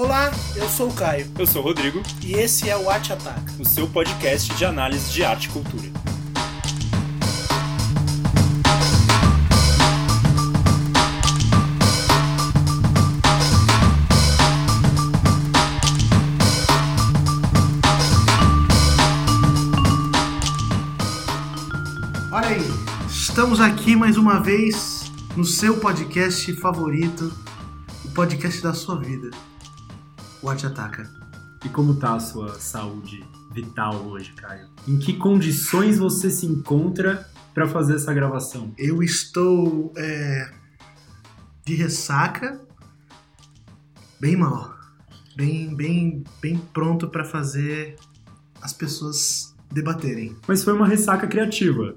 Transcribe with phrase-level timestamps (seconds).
[0.00, 3.52] Olá, eu sou o Caio Eu sou o Rodrigo, e esse é o Arte Ataca.
[3.58, 5.88] o seu podcast de análise de arte e cultura.
[22.30, 22.62] Olha aí,
[23.10, 27.32] estamos aqui mais uma vez no seu podcast favorito,
[28.04, 29.32] o podcast da sua vida,
[30.42, 31.08] o Arte Ataca.
[31.64, 34.68] E como tá a sua saúde vital hoje, Caio?
[34.86, 38.72] Em que condições você se encontra para fazer essa gravação?
[38.78, 40.50] Eu estou é,
[41.64, 42.60] de ressaca,
[44.20, 44.72] bem mal,
[45.36, 47.96] bem, bem, bem pronto para fazer
[48.62, 50.36] as pessoas debaterem.
[50.46, 51.96] Mas foi uma ressaca criativa.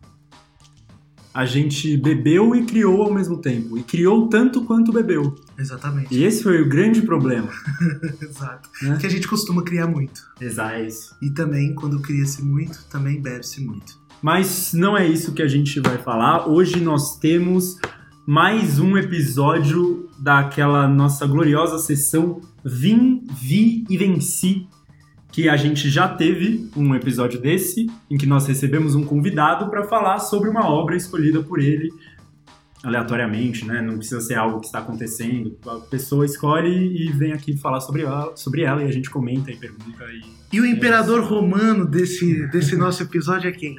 [1.34, 3.78] A gente bebeu e criou ao mesmo tempo.
[3.78, 5.36] E criou tanto quanto bebeu.
[5.62, 6.14] Exatamente.
[6.14, 7.50] E esse foi o grande problema.
[8.20, 8.68] Exato.
[8.82, 8.98] Né?
[9.00, 10.22] Que a gente costuma criar muito.
[10.40, 10.90] Exato, é.
[11.22, 14.02] E também, quando cria-se muito, também bebe-se muito.
[14.22, 16.48] Mas não é isso que a gente vai falar.
[16.48, 17.78] Hoje nós temos
[18.26, 24.68] mais um episódio daquela nossa gloriosa sessão Vim, Vi e Venci,
[25.32, 29.84] que a gente já teve um episódio desse, em que nós recebemos um convidado para
[29.84, 31.90] falar sobre uma obra escolhida por ele
[32.84, 33.82] aleatoriamente, né?
[33.82, 35.58] Não precisa ser algo que está acontecendo.
[35.66, 39.52] A pessoa escolhe e vem aqui falar sobre ela, sobre ela e a gente comenta
[39.52, 40.04] e pergunta.
[40.06, 40.22] E...
[40.58, 43.76] E o imperador romano desse, desse nosso episódio é quem?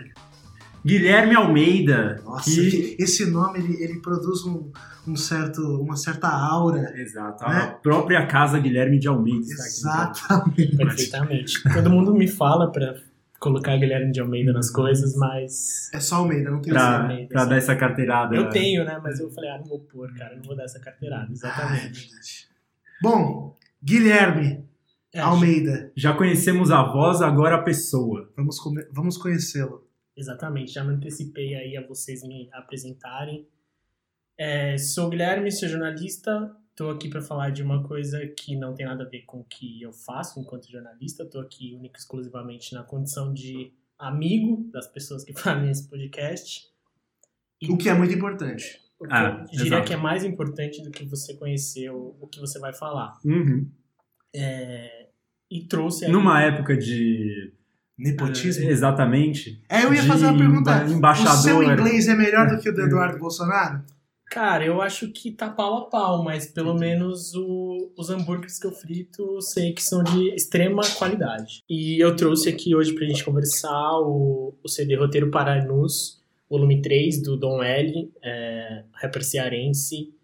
[0.85, 4.71] Guilherme Almeida, Nossa, que esse nome ele, ele produz um,
[5.07, 6.93] um certo, uma certa aura.
[6.97, 7.57] Exato, Né?
[7.57, 10.25] a própria casa Guilherme de Almeida está aqui.
[10.25, 10.49] então.
[10.49, 10.77] Exatamente.
[10.77, 11.63] Perfeitamente.
[11.73, 12.97] Todo mundo me fala pra
[13.43, 15.91] colocar Guilherme de Almeida nas coisas, mas.
[15.93, 17.49] É só Almeida, não tem Pra, Almeida, pra sim.
[17.51, 18.37] dar essa carteirada.
[18.37, 19.01] Eu tenho, né?
[19.03, 21.25] Mas eu falei, ah, não vou pôr, cara, não vou dar essa carteirada.
[21.25, 22.01] Ah, é Exatamente.
[22.09, 22.49] verdade.
[23.03, 24.65] Bom, Guilherme
[25.13, 28.33] É, Almeida, Já conhecemos a voz, agora a pessoa.
[28.37, 28.57] vamos,
[28.93, 29.87] vamos conhecê-lo.
[30.17, 33.47] Exatamente, já me antecipei aí a vocês me apresentarem.
[34.39, 36.55] É, sou o Guilherme, sou jornalista.
[36.73, 39.45] Estou aqui para falar de uma coisa que não tem nada a ver com o
[39.45, 41.23] que eu faço enquanto jornalista.
[41.23, 46.67] Estou aqui única e exclusivamente na condição de amigo das pessoas que fazem esse podcast.
[47.61, 48.81] E O que é muito importante.
[48.99, 49.87] o que Ah, eu diria exato.
[49.87, 53.19] que é mais importante do que você conhecer o, o que você vai falar.
[53.25, 53.69] Uhum.
[54.35, 55.09] É,
[55.51, 56.11] e trouxe aí...
[56.11, 57.53] Numa época de.
[57.99, 58.65] Nepotismo.
[58.65, 59.63] eh, Exatamente.
[59.69, 60.85] É, eu ia fazer uma pergunta.
[60.85, 61.35] emba- embaixador.
[61.35, 63.85] O seu inglês é melhor do que o do Eduardo Bolsonaro?
[64.33, 68.67] Cara, eu acho que tá pau a pau, mas pelo menos o- os hambúrgueres que
[68.67, 71.63] eu frito sei que são de extrema qualidade.
[71.69, 76.81] E eu trouxe aqui hoje pra gente conversar o, o CD Roteiro para Nus, volume
[76.81, 80.15] 3, do Dom L, é, rapper cearense,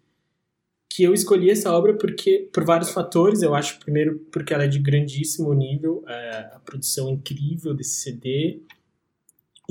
[0.91, 3.43] que eu escolhi essa obra porque por vários fatores.
[3.43, 8.63] Eu acho, primeiro, porque ela é de grandíssimo nível, é, a produção incrível desse CD.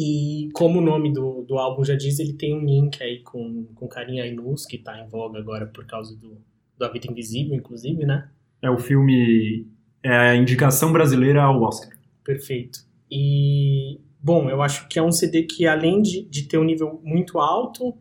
[0.01, 3.67] E como o nome do, do álbum já diz, ele tem um link aí com,
[3.75, 6.41] com Carinha Ainus, que tá em voga agora por causa do,
[6.79, 8.31] do A Vida Invisível, inclusive, né?
[8.63, 9.67] É o filme.
[10.01, 11.99] É a indicação brasileira ao Oscar.
[12.23, 12.79] Perfeito.
[13.11, 17.01] E, bom, eu acho que é um CD que, além de, de ter um nível
[17.03, 17.93] muito alto,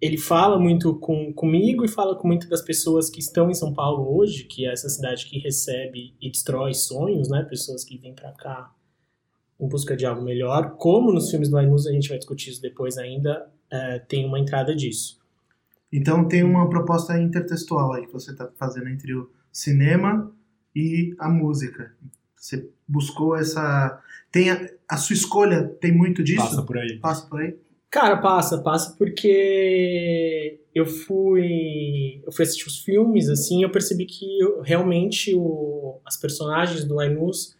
[0.00, 3.74] ele fala muito com, comigo e fala com muitas das pessoas que estão em São
[3.74, 7.42] Paulo hoje, que é essa cidade que recebe e destrói sonhos, né?
[7.42, 8.72] Pessoas que vêm pra cá
[9.60, 10.76] em busca de algo melhor.
[10.76, 14.38] Como nos filmes do Ainus, a gente vai discutir isso depois ainda, é, tem uma
[14.38, 15.18] entrada disso.
[15.92, 20.30] Então tem uma proposta intertextual aí que você está fazendo entre o cinema
[20.76, 21.92] e a música.
[22.36, 24.00] Você buscou essa.
[24.30, 26.42] Tem a, a sua escolha tem muito disso?
[26.42, 26.98] Passa por aí.
[26.98, 27.56] Passa por aí?
[27.90, 34.38] Cara, passa, passa porque eu fui eu fui assistir os filmes assim, eu percebi que
[34.40, 37.56] eu- realmente o, as personagens do Ainus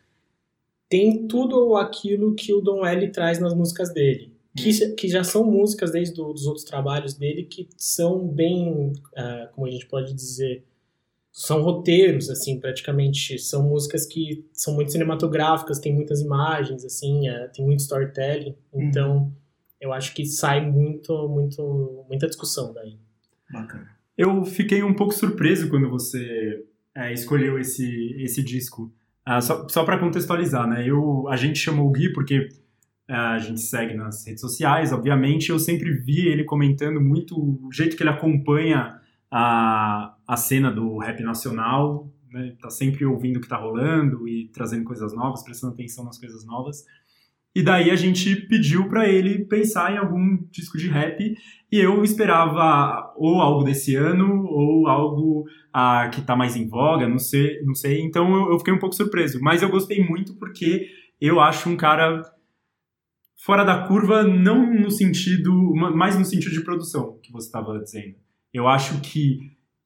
[0.88, 5.22] têm tudo aquilo que o Don L traz nas músicas dele, que, já- que já
[5.25, 9.87] são músicas desde o- dos outros trabalhos dele que são bem, ah, como a gente
[9.87, 10.65] pode dizer,
[11.31, 17.49] são roteiros assim, praticamente são músicas que são muito cinematográficas, tem muitas imagens assim, ah,
[17.55, 19.32] tem muito storytelling, então
[19.81, 22.96] eu acho que sai muito, muito, muita discussão daí.
[23.52, 23.88] Bacana.
[24.17, 28.93] Eu fiquei um pouco surpreso quando você é, escolheu esse, esse disco.
[29.30, 30.88] Ah, só só para contextualizar, né?
[30.88, 32.48] Eu, a gente chamou o Gui porque
[33.06, 35.50] ah, a gente segue nas redes sociais, obviamente.
[35.50, 38.98] Eu sempre vi ele comentando muito o jeito que ele acompanha
[39.30, 42.56] a, a cena do rap nacional, né?
[42.58, 46.46] Tá sempre ouvindo o que tá rolando e trazendo coisas novas, prestando atenção nas coisas
[46.46, 46.86] novas.
[47.58, 51.34] E daí a gente pediu para ele pensar em algum disco de rap
[51.72, 57.08] e eu esperava ou algo desse ano ou algo ah, que tá mais em voga,
[57.08, 58.00] não sei, não sei.
[58.00, 60.87] Então eu, eu fiquei um pouco surpreso, mas eu gostei muito porque
[61.20, 62.22] eu acho um cara
[63.44, 68.14] fora da curva, não no sentido, mais no sentido de produção que você estava dizendo.
[68.54, 69.40] Eu acho que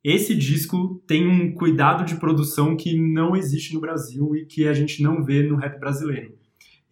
[0.04, 4.75] esse disco tem um cuidado de produção que não existe no Brasil e que a
[4.75, 6.41] gente não vê no rap brasileiro.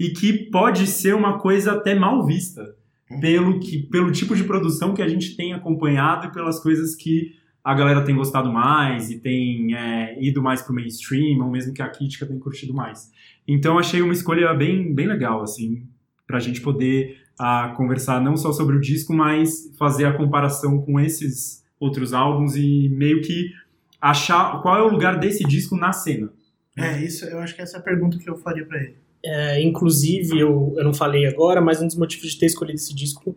[0.00, 2.74] E que pode ser uma coisa até mal vista
[3.20, 7.34] pelo, que, pelo tipo de produção que a gente tem acompanhado e pelas coisas que
[7.62, 11.82] a galera tem gostado mais e tem é, ido mais pro mainstream, ou mesmo que
[11.82, 13.12] a crítica tem curtido mais.
[13.46, 15.86] Então achei uma escolha bem, bem legal, assim,
[16.26, 20.80] para a gente poder uh, conversar não só sobre o disco, mas fazer a comparação
[20.80, 23.52] com esses outros álbuns e meio que
[24.00, 26.30] achar qual é o lugar desse disco na cena.
[26.76, 28.96] É, isso, eu acho que essa é a pergunta que eu faria para ele.
[29.24, 32.94] É, inclusive, eu, eu não falei agora, mas um dos motivos de ter escolhido esse
[32.94, 33.36] disco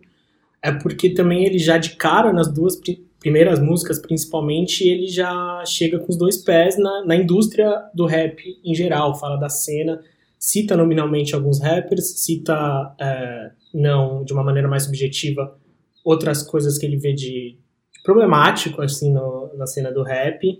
[0.61, 2.79] é porque também ele já de cara, nas duas
[3.19, 8.41] primeiras músicas principalmente, ele já chega com os dois pés na, na indústria do rap
[8.63, 10.01] em geral, fala da cena,
[10.39, 15.57] cita nominalmente alguns rappers, cita, é, não de uma maneira mais subjetiva,
[16.03, 17.57] outras coisas que ele vê de
[18.03, 20.59] problemático, assim, no, na cena do rap.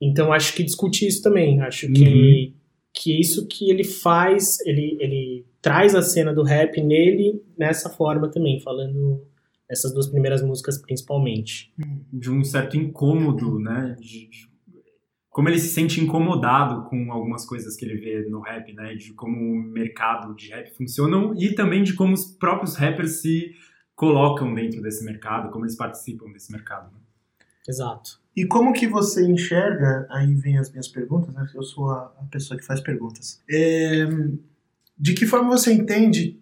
[0.00, 1.60] Então, acho que discute isso também.
[1.60, 1.92] Acho uhum.
[1.92, 2.54] que
[3.04, 8.60] isso que ele faz, ele, ele traz a cena do rap nele nessa forma também,
[8.60, 9.22] falando
[9.68, 11.72] essas duas primeiras músicas principalmente.
[12.12, 13.96] De um certo incômodo, né?
[14.00, 14.56] De, de
[15.28, 18.94] como ele se sente incomodado com algumas coisas que ele vê no rap, né?
[18.94, 23.52] De como o mercado de rap funciona e também de como os próprios rappers se
[23.94, 26.90] colocam dentro desse mercado, como eles participam desse mercado.
[26.92, 27.00] Né?
[27.68, 28.20] Exato.
[28.36, 31.48] E como que você enxerga, aí vem as minhas perguntas, né?
[31.54, 33.40] Eu sou a, pessoa que faz perguntas.
[33.48, 34.06] É,
[34.98, 36.38] de que forma você entende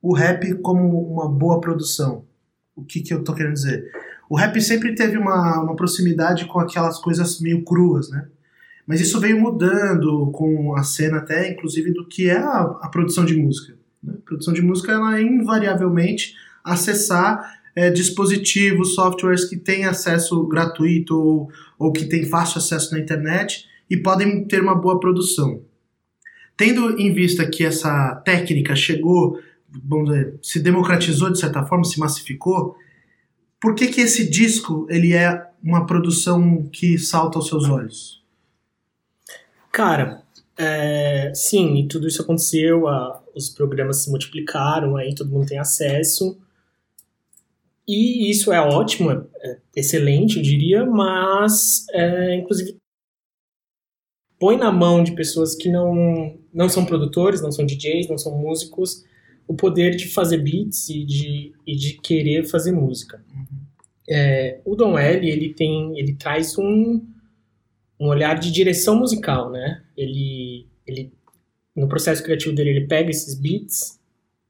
[0.00, 2.24] o rap como uma boa produção?
[2.74, 3.92] O que, que eu tô querendo dizer?
[4.30, 8.26] O rap sempre teve uma, uma proximidade com aquelas coisas meio cruas, né?
[8.86, 13.26] Mas isso veio mudando com a cena até, inclusive, do que é a, a produção
[13.26, 13.76] de música.
[14.02, 14.14] Né?
[14.16, 16.34] A produção de música, ela é invariavelmente
[16.64, 23.00] acessar é, dispositivos, softwares que têm acesso gratuito ou, ou que têm fácil acesso na
[23.00, 25.62] internet e podem ter uma boa produção.
[26.56, 29.38] Tendo em vista que essa técnica chegou,
[29.84, 32.76] vamos dizer, se democratizou de certa forma, se massificou,
[33.60, 38.22] por que, que esse disco ele é uma produção que salta aos seus olhos?
[39.72, 40.22] Cara,
[40.56, 46.36] é, sim, tudo isso aconteceu, a, os programas se multiplicaram, aí todo mundo tem acesso.
[47.88, 52.76] E isso é ótimo, é, é excelente, eu diria, mas é, inclusive
[54.38, 58.38] põe na mão de pessoas que não, não são produtores, não são DJs, não são
[58.38, 59.04] músicos,
[59.48, 63.24] o poder de fazer beats e de, e de querer fazer música.
[63.34, 63.58] Uhum.
[64.08, 67.02] É, o Don L, ele tem, ele traz um,
[67.98, 69.82] um olhar de direção musical, né?
[69.96, 71.12] Ele, ele,
[71.74, 73.98] no processo criativo dele, ele pega esses beats,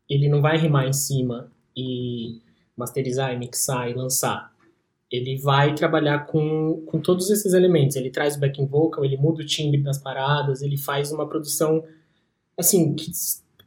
[0.08, 2.40] ele não vai rimar em cima e
[2.78, 4.52] masterizar e mixar e lançar.
[5.10, 7.96] Ele vai trabalhar com, com todos esses elementos.
[7.96, 11.82] Ele traz o backing vocal, ele muda o timbre das paradas, ele faz uma produção,
[12.56, 13.10] assim, que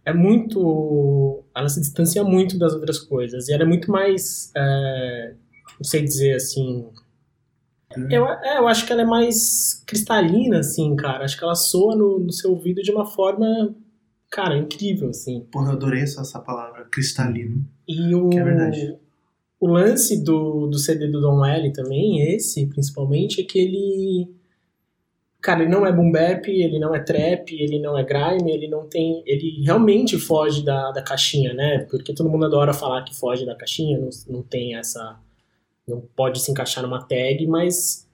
[0.05, 1.43] é muito.
[1.55, 3.47] Ela se distancia muito das outras coisas.
[3.47, 4.51] E ela é muito mais.
[4.55, 5.33] É,
[5.79, 6.87] não sei dizer assim.
[8.09, 11.25] Eu, é, eu acho que ela é mais cristalina, assim, cara.
[11.25, 13.75] Acho que ela soa no, no seu ouvido de uma forma,
[14.31, 15.41] cara, incrível, assim.
[15.51, 17.63] Porra, eu adorei essa, essa palavra, cristalino.
[17.87, 18.97] E o, que é verdade.
[19.59, 24.41] o lance do, do CD do Don L também, esse, principalmente, é que ele
[25.41, 28.67] Cara, ele não é boom bap, ele não é trap, ele não é grime, ele
[28.67, 29.23] não tem.
[29.25, 31.79] Ele realmente foge da, da caixinha, né?
[31.89, 35.19] Porque todo mundo adora falar que foge da caixinha, não, não tem essa.
[35.87, 38.07] Não pode se encaixar numa tag, mas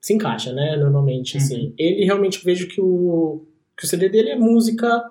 [0.00, 0.76] se encaixa, né?
[0.76, 1.66] Normalmente, assim.
[1.66, 1.74] Uhum.
[1.78, 3.46] Ele realmente vejo que o,
[3.78, 5.08] que o CD dele é música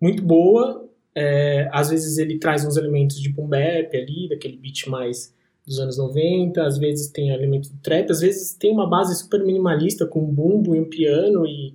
[0.00, 0.88] muito boa.
[1.14, 5.34] É, às vezes ele traz uns elementos de boom bap ali, daquele beat mais
[5.66, 9.44] dos anos 90, às vezes tem elementos do trap, às vezes tem uma base super
[9.44, 11.74] minimalista com um bumbo e um piano e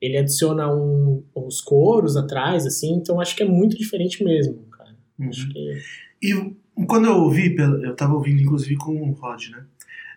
[0.00, 4.94] ele adiciona um, uns coros atrás, assim, então acho que é muito diferente mesmo, cara.
[5.18, 5.28] Uhum.
[5.28, 5.82] Acho que...
[6.22, 6.56] E
[6.86, 9.64] quando eu ouvi, eu tava ouvindo inclusive com o Rod, né?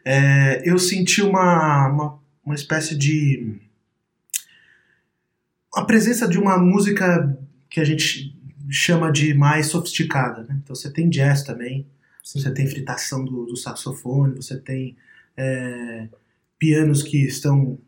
[0.03, 3.55] É, eu senti uma, uma, uma espécie de.
[5.75, 7.37] a presença de uma música
[7.69, 8.35] que a gente
[8.69, 10.59] chama de mais sofisticada, né?
[10.63, 11.85] Então você tem jazz também,
[12.23, 12.41] Sim.
[12.41, 14.95] Você tem fritação do, do saxofone, você tem
[15.35, 16.07] é,
[16.59, 17.79] pianos que estão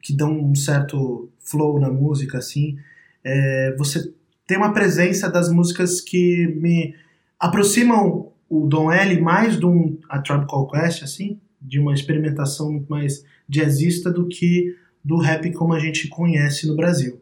[0.00, 2.78] que dão um certo flow na música, assim.
[3.22, 4.12] É, você
[4.46, 6.94] tem uma presença das músicas que me
[7.38, 12.72] aproximam o Don L mais de um a Tribe Called Quest, assim, de uma experimentação
[12.72, 14.74] muito mais jazzista do que
[15.04, 17.20] do rap como a gente conhece no Brasil.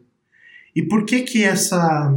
[0.75, 2.13] E por que que essa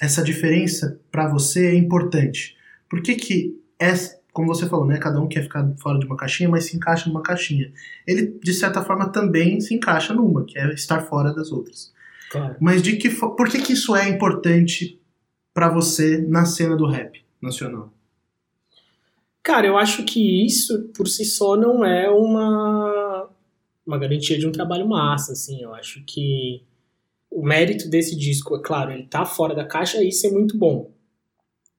[0.00, 2.56] essa diferença para você é importante?
[2.88, 6.16] Por que que essa, como você falou, né, cada um quer ficar fora de uma
[6.16, 7.72] caixinha, mas se encaixa numa caixinha.
[8.06, 11.92] Ele de certa forma também se encaixa numa, que é estar fora das outras.
[12.30, 12.56] Claro.
[12.60, 15.00] Mas de que por que que isso é importante
[15.52, 17.92] para você na cena do rap nacional?
[19.42, 23.28] Cara, eu acho que isso por si só não é uma,
[23.86, 25.62] uma garantia de um trabalho massa, assim.
[25.62, 26.62] Eu acho que
[27.34, 30.56] o mérito desse disco, é claro, ele tá fora da caixa e isso é muito
[30.56, 30.92] bom.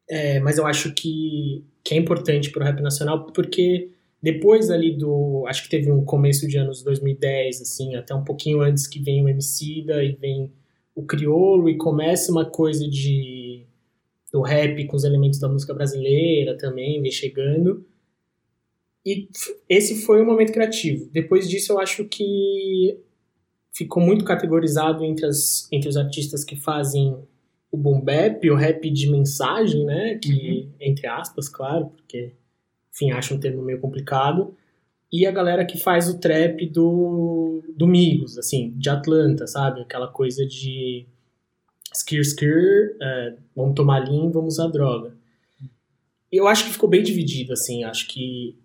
[0.07, 3.89] É, mas eu acho que, que é importante pro rap nacional porque
[4.21, 5.45] depois ali do.
[5.47, 9.23] Acho que teve um começo de anos 2010, assim, até um pouquinho antes que vem
[9.23, 10.51] o Emicida e vem
[10.93, 13.65] o Criolo e começa uma coisa de
[14.31, 17.85] do rap com os elementos da música brasileira também, vem chegando.
[19.05, 19.29] E
[19.69, 21.09] esse foi um momento criativo.
[21.13, 22.99] Depois disso, eu acho que
[23.75, 27.15] ficou muito categorizado entre, as, entre os artistas que fazem
[27.69, 30.15] o boom bap, o rap de mensagem, né?
[30.15, 32.31] Que, entre aspas, claro, porque,
[32.93, 34.55] enfim, acho um termo meio complicado.
[35.11, 39.81] E a galera que faz o trap do, do Migos, assim, de Atlanta, sabe?
[39.81, 41.05] Aquela coisa de
[41.93, 45.13] skir skir, é, vamos tomar lean, vamos usar droga.
[46.31, 48.57] Eu acho que ficou bem dividido, assim, acho que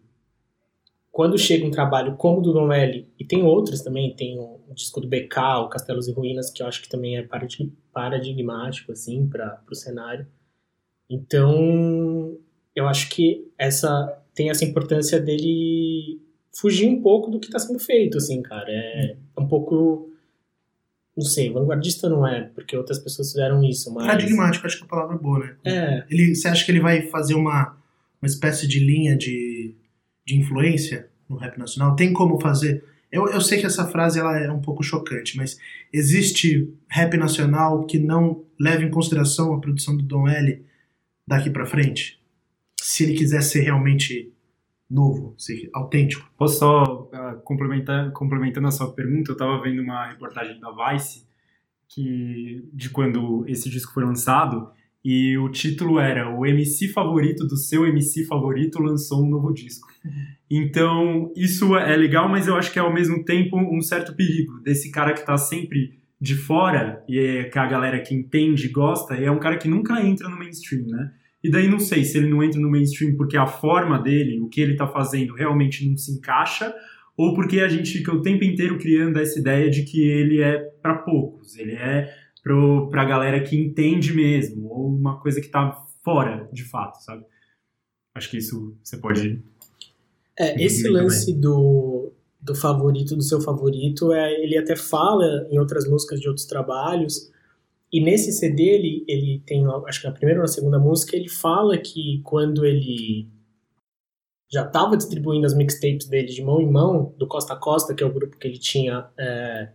[1.10, 5.00] quando chega um trabalho como o do L, e tem outros também, tem o, disco
[5.00, 9.26] do BK, o Castelos e Ruínas, que eu acho que também é paradig- paradigmático, assim,
[9.26, 10.26] para o cenário.
[11.08, 12.36] Então,
[12.74, 16.20] eu acho que essa tem essa importância dele
[16.52, 18.70] fugir um pouco do que está sendo feito, assim, cara.
[18.70, 20.10] É um pouco
[21.16, 24.06] não sei, vanguardista não é, porque outras pessoas fizeram isso, mas.
[24.06, 25.56] Paradigmático, acho que a palavra é boa, né?
[25.64, 27.76] É, Ele, você acha que ele vai fazer uma,
[28.22, 29.50] uma espécie de linha de,
[30.30, 31.96] de influência no rap nacional?
[31.96, 32.84] Tem como fazer?
[33.10, 35.58] Eu, eu sei que essa frase ela é um pouco chocante, mas
[35.92, 40.64] existe rap nacional que não leva em consideração a produção do Dom L
[41.26, 42.20] daqui pra frente?
[42.80, 44.32] Se ele quiser ser realmente
[44.88, 46.28] novo, ser autêntico.
[46.37, 51.28] Posso só ah, complementar, complementando a sua pergunta, eu estava vendo uma reportagem da Vice
[51.88, 54.70] que de quando esse disco foi lançado
[55.04, 59.89] e o título era o MC favorito do seu MC favorito lançou um novo disco.
[60.50, 64.61] Então isso é legal, mas eu acho que é ao mesmo tempo um certo perigo
[64.61, 68.71] desse cara que está sempre de fora e é que a galera que entende e
[68.71, 71.12] gosta é um cara que nunca entra no mainstream, né?
[71.42, 74.49] E daí não sei se ele não entra no mainstream porque a forma dele, o
[74.49, 76.75] que ele tá fazendo realmente não se encaixa,
[77.16, 80.59] ou porque a gente fica o tempo inteiro criando essa ideia de que ele é
[80.83, 85.73] para poucos, ele é pro, pra galera que entende mesmo, ou uma coisa que tá
[86.02, 87.25] fora de fato, sabe?
[88.14, 89.42] Acho que isso você pode.
[90.40, 95.87] É esse lance do, do favorito, do seu favorito, é, ele até fala em outras
[95.87, 97.30] músicas de outros trabalhos.
[97.92, 101.28] E nesse CD, ele, ele tem, acho que na primeira ou na segunda música, ele
[101.28, 103.28] fala que quando ele
[104.50, 108.02] já estava distribuindo as mixtapes dele de mão em mão, do Costa a Costa, que
[108.02, 109.68] é o grupo que ele tinha é,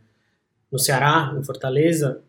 [0.72, 2.24] no Ceará, em Fortaleza,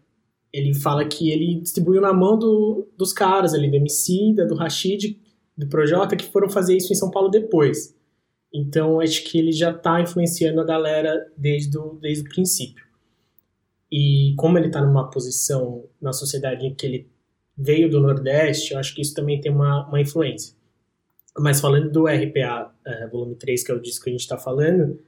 [0.53, 5.19] ele fala que ele distribuiu na mão do, dos caras ali, do Emicida, do Rashid,
[5.57, 7.97] do Projota, que foram fazer isso em São Paulo depois.
[8.53, 12.85] Então, acho que ele já está influenciando a galera desde o, desde o princípio.
[13.91, 17.11] E como ele está numa posição na sociedade em que ele
[17.57, 20.55] veio do Nordeste, eu acho que isso também tem uma, uma influência.
[21.39, 24.39] Mas falando do RPA eh, volume 3, que é o disco que a gente está
[24.39, 24.99] falando,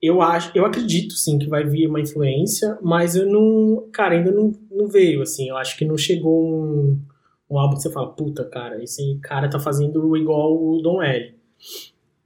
[0.00, 4.30] eu acho, eu acredito sim que vai vir uma influência, mas eu não, cara, ainda
[4.30, 5.48] não, não veio assim.
[5.48, 7.00] Eu acho que não chegou um,
[7.50, 11.34] um álbum que você fala, puta, cara, esse cara tá fazendo igual o Don L.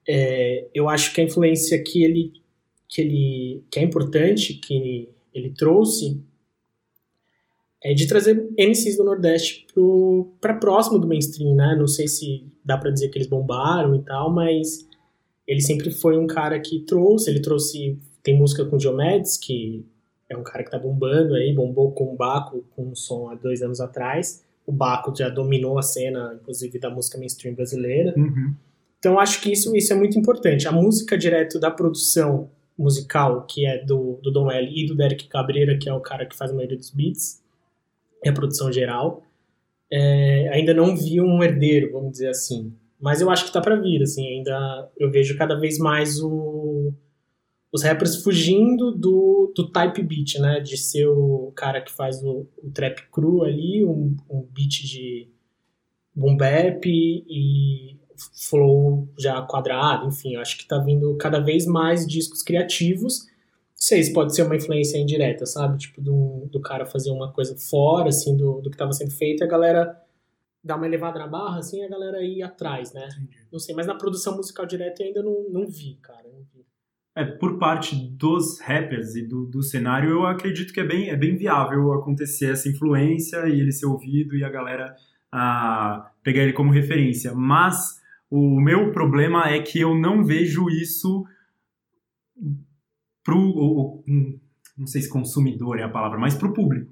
[0.06, 2.32] É, eu acho que a influência que ele
[2.88, 6.20] que ele que é importante que ele, trouxe
[7.82, 9.66] é de trazer MCs do Nordeste
[10.40, 11.74] para próximo do mainstream, né?
[11.76, 14.86] Não sei se dá para dizer que eles bombaram e tal, mas
[15.46, 19.84] ele sempre foi um cara que trouxe, ele trouxe, tem música com o Diomedes, que
[20.28, 23.34] é um cara que tá bombando aí, bombou com o Baco, com um som há
[23.34, 24.44] dois anos atrás.
[24.66, 28.14] O Baco já dominou a cena, inclusive, da música mainstream brasileira.
[28.16, 28.54] Uhum.
[29.02, 30.68] Então acho que isso, isso é muito importante.
[30.68, 35.26] A música direto da produção musical, que é do, do Dom L e do Derek
[35.26, 37.42] Cabreira, que é o cara que faz a maioria dos beats,
[38.24, 39.24] é a produção geral.
[39.90, 42.72] É, ainda não vi um herdeiro, vamos dizer assim.
[43.00, 46.94] Mas eu acho que tá para vir, assim, ainda eu vejo cada vez mais o,
[47.72, 50.60] os rappers fugindo do, do type beat, né?
[50.60, 55.28] De ser o cara que faz o, o trap cru ali, um, um beat de
[56.14, 57.96] boom bap e
[58.48, 63.24] flow já quadrado, enfim, acho que tá vindo cada vez mais discos criativos.
[63.24, 65.78] Não sei se pode ser uma influência indireta, sabe?
[65.78, 69.42] Tipo, do, do cara fazer uma coisa fora, assim, do, do que tava sendo feito
[69.42, 70.00] e a galera
[70.62, 73.08] dar uma elevada na barra, assim, e a galera ir atrás, né?
[73.10, 73.36] Entendi.
[73.50, 76.22] Não sei, mas na produção musical direta eu ainda não, não vi, cara.
[76.32, 76.64] Não vi.
[77.14, 81.16] É, por parte dos rappers e do, do cenário, eu acredito que é bem, é
[81.16, 84.94] bem viável acontecer essa influência e ele ser ouvido e a galera
[85.30, 87.34] ah, pegar ele como referência.
[87.34, 88.00] Mas
[88.34, 91.24] o meu problema é que eu não vejo isso
[93.24, 93.38] pro.
[93.38, 94.38] o- hum,
[94.76, 96.90] não sei se consumidor é a palavra, mas pro público.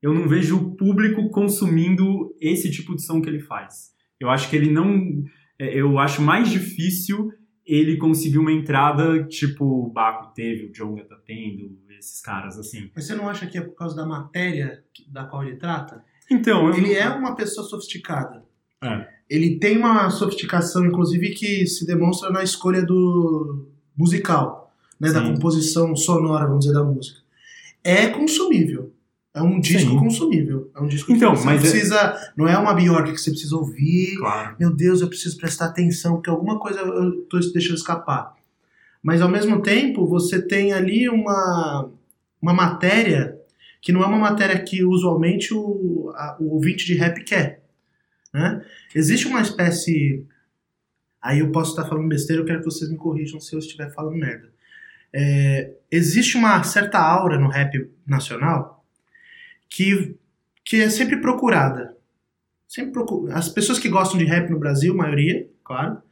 [0.00, 3.92] Eu não vejo o público consumindo esse tipo de som que ele faz.
[4.20, 5.24] Eu acho que ele não.
[5.58, 7.32] é, Eu acho mais difícil
[7.64, 12.90] ele conseguir uma entrada tipo o Baco teve, o Jonga tá tendo, esses caras assim.
[12.94, 16.04] Mas você não acha que é por causa da matéria da qual ele trata?
[16.30, 18.44] Então, eu Ele é uma pessoa sofisticada.
[18.84, 19.15] É.
[19.28, 23.66] Ele tem uma sofisticação, inclusive, que se demonstra na escolha do
[23.96, 27.18] musical, né, da composição sonora, vamos dizer, da música.
[27.82, 28.92] É consumível.
[29.34, 29.98] É um disco Sim.
[29.98, 30.70] consumível.
[30.74, 32.32] É um disco Então, que você mas é- precisa.
[32.36, 34.16] Não é uma Bjork que você precisa ouvir.
[34.16, 34.56] Claro.
[34.58, 38.34] Meu Deus, eu preciso prestar atenção, porque alguma coisa eu tô deixando escapar.
[39.02, 41.90] Mas ao mesmo tempo, você tem ali uma,
[42.40, 43.36] uma matéria
[43.82, 47.62] que não é uma matéria que usualmente o, a- o ouvinte de rap quer.
[48.36, 48.62] Né?
[48.94, 50.26] Existe uma espécie.
[51.22, 53.90] Aí eu posso estar falando besteira, eu quero que vocês me corrijam se eu estiver
[53.94, 54.52] falando merda.
[55.10, 58.84] É, existe uma certa aura no rap nacional
[59.70, 60.14] que,
[60.62, 61.96] que é sempre procurada.
[62.68, 66.02] Sempre procu- As pessoas que gostam de rap no Brasil, maioria, claro,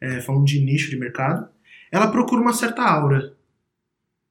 [0.00, 1.48] é, falando de nicho de mercado,
[1.90, 3.34] ela procura uma certa aura.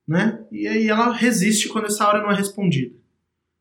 [0.08, 0.40] Né?
[0.50, 2.96] E aí ela resiste quando essa aura não é respondida.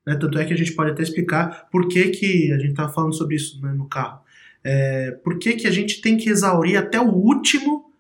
[0.06, 0.16] Né?
[0.16, 3.14] Tanto é que a gente pode até explicar por que, que a gente estava falando
[3.14, 4.20] sobre isso né, no carro.
[4.64, 7.90] É, por que, que a gente tem que exaurir até o último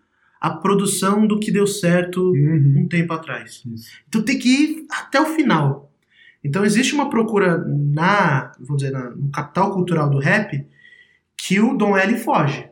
[0.40, 2.74] a produção do que deu certo Uhum.
[2.84, 3.62] um tempo atrás.
[3.64, 3.88] Isso.
[4.08, 5.92] Então tem que ir até o final.
[6.42, 10.66] Então existe uma procura na, vamos dizer, na- no capital cultural do rap
[11.36, 12.68] que o Dom L foge,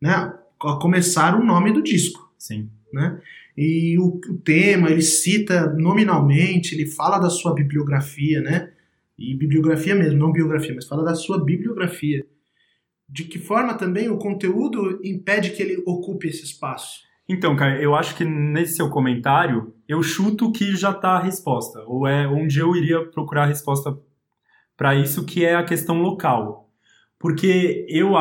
[0.00, 0.32] né?
[0.62, 2.68] A começar o nome do disco, Sim.
[2.92, 3.18] né?
[3.56, 8.70] E o, o tema ele cita nominalmente, ele fala da sua bibliografia, né?
[9.18, 12.26] E bibliografia mesmo, não biografia, mas fala da sua bibliografia.
[13.08, 17.02] De que forma também o conteúdo impede que ele ocupe esse espaço?
[17.28, 21.80] Então, cara, eu acho que nesse seu comentário, eu chuto que já tá a resposta,
[21.86, 23.96] ou é onde eu iria procurar a resposta
[24.76, 26.68] para isso, que é a questão local.
[27.18, 28.12] Porque eu,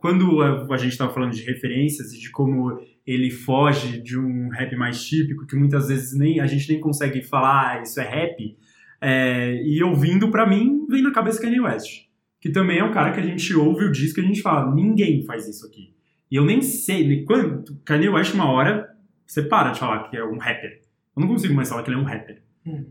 [0.00, 4.48] quando a a gente estava falando de referências e de como ele foge de um
[4.48, 8.08] rap mais típico, que muitas vezes nem a gente nem consegue falar, ah, isso é
[8.08, 8.56] rap,
[9.00, 12.08] é, e ouvindo, pra mim, vem na cabeça Kanye West.
[12.40, 14.74] Que também é um cara que a gente ouve o disco e a gente fala,
[14.74, 15.94] ninguém faz isso aqui.
[16.30, 18.88] E eu nem sei, nem quando Kanye West, uma hora,
[19.26, 20.80] você para de falar que é um rapper.
[21.16, 22.42] Eu não consigo mais falar que ele é um rapper,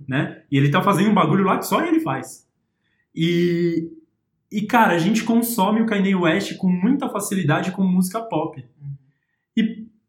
[0.08, 0.44] né?
[0.52, 2.48] E ele tá fazendo um bagulho lá que só ele faz.
[3.16, 3.90] E,
[4.52, 8.60] e cara, a gente consome o Kanye West com muita facilidade com música pop.
[8.60, 8.64] E,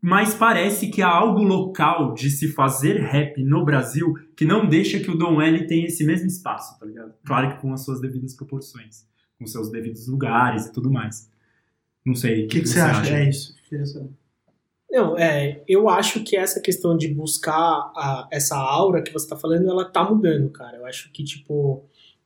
[0.08, 4.98] mas parece que há algo local de se fazer rap no Brasil que não deixa
[5.00, 7.12] que o Dom L tenha esse mesmo espaço, tá ligado?
[7.26, 9.06] Claro que com as suas devidas proporções,
[9.38, 11.30] com seus devidos lugares e tudo mais.
[12.06, 12.46] Não sei.
[12.46, 13.14] O que, que você acha?
[13.14, 13.54] É isso.
[14.90, 19.36] Não, é, eu acho que essa questão de buscar a- essa aura que você tá
[19.36, 20.78] falando, ela tá mudando, cara.
[20.78, 21.84] Eu acho que, tipo,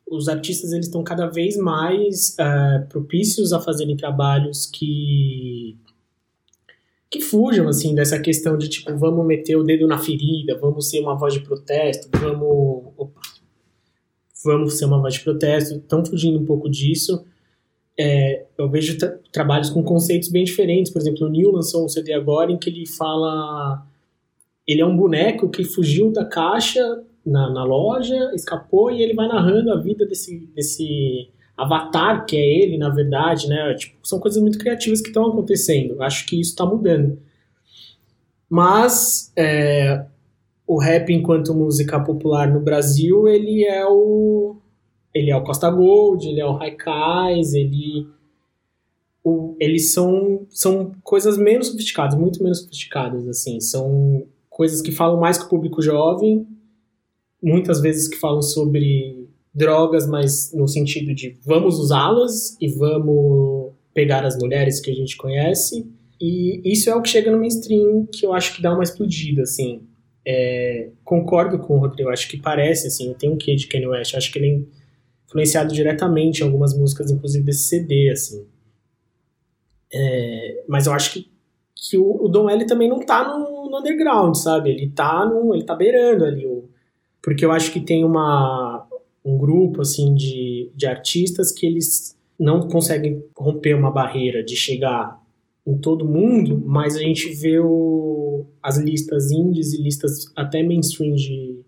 [0.09, 5.77] os artistas, eles estão cada vez mais é, propícios a fazerem trabalhos que
[7.13, 11.01] que fujam, assim, dessa questão de, tipo, vamos meter o dedo na ferida, vamos ser
[11.01, 12.93] uma voz de protesto, vamos...
[12.97, 13.21] Opa.
[14.45, 15.77] Vamos ser uma voz de protesto.
[15.77, 17.25] Estão fugindo um pouco disso
[17.97, 20.91] É, eu vejo tra- trabalhos com conceitos bem diferentes.
[20.91, 23.87] Por exemplo, o Neil lançou um CD agora em que ele fala.
[24.67, 26.81] Ele é um boneco que fugiu da caixa
[27.25, 32.63] na, na loja, escapou e ele vai narrando a vida desse, desse avatar que é
[32.63, 33.75] ele, na verdade, né?
[33.75, 36.03] Tipo, são coisas muito criativas que estão acontecendo.
[36.03, 37.19] Acho que isso está mudando.
[38.49, 40.05] Mas é,
[40.67, 44.57] o rap enquanto música popular no Brasil, ele é o
[45.15, 48.07] ele é o Costa Gold, ele é o Raikais, ele
[49.25, 55.21] o, eles são são coisas menos sofisticadas, muito menos sofisticadas assim, são coisas que falam
[55.21, 56.47] mais com o público jovem,
[57.43, 59.22] muitas vezes que falam sobre
[59.55, 65.17] drogas, mas no sentido de vamos usá-las e vamos pegar as mulheres que a gente
[65.17, 65.87] conhece.
[66.21, 69.43] E isso é o que chega no mainstream que eu acho que dá uma explodida,
[69.43, 69.83] assim.
[70.25, 74.15] É, concordo com o Rodrigo, acho que parece, assim, tem um quê de Kanye West,
[74.15, 74.61] acho que ele é
[75.27, 78.47] influenciado diretamente em algumas músicas, inclusive desse CD, assim.
[79.93, 81.31] É, mas eu acho que,
[81.75, 84.71] que o, o Dom L também não tá no, no, underground, sabe?
[84.71, 86.69] Ele tá, no, ele tá beirando ali, o,
[87.21, 88.87] porque eu acho que tem uma,
[89.25, 95.21] um grupo, assim, de, de artistas que eles não conseguem romper uma barreira de chegar
[95.65, 101.15] em todo mundo, mas a gente vê o, as listas indies e listas até mainstream
[101.15, 101.61] de,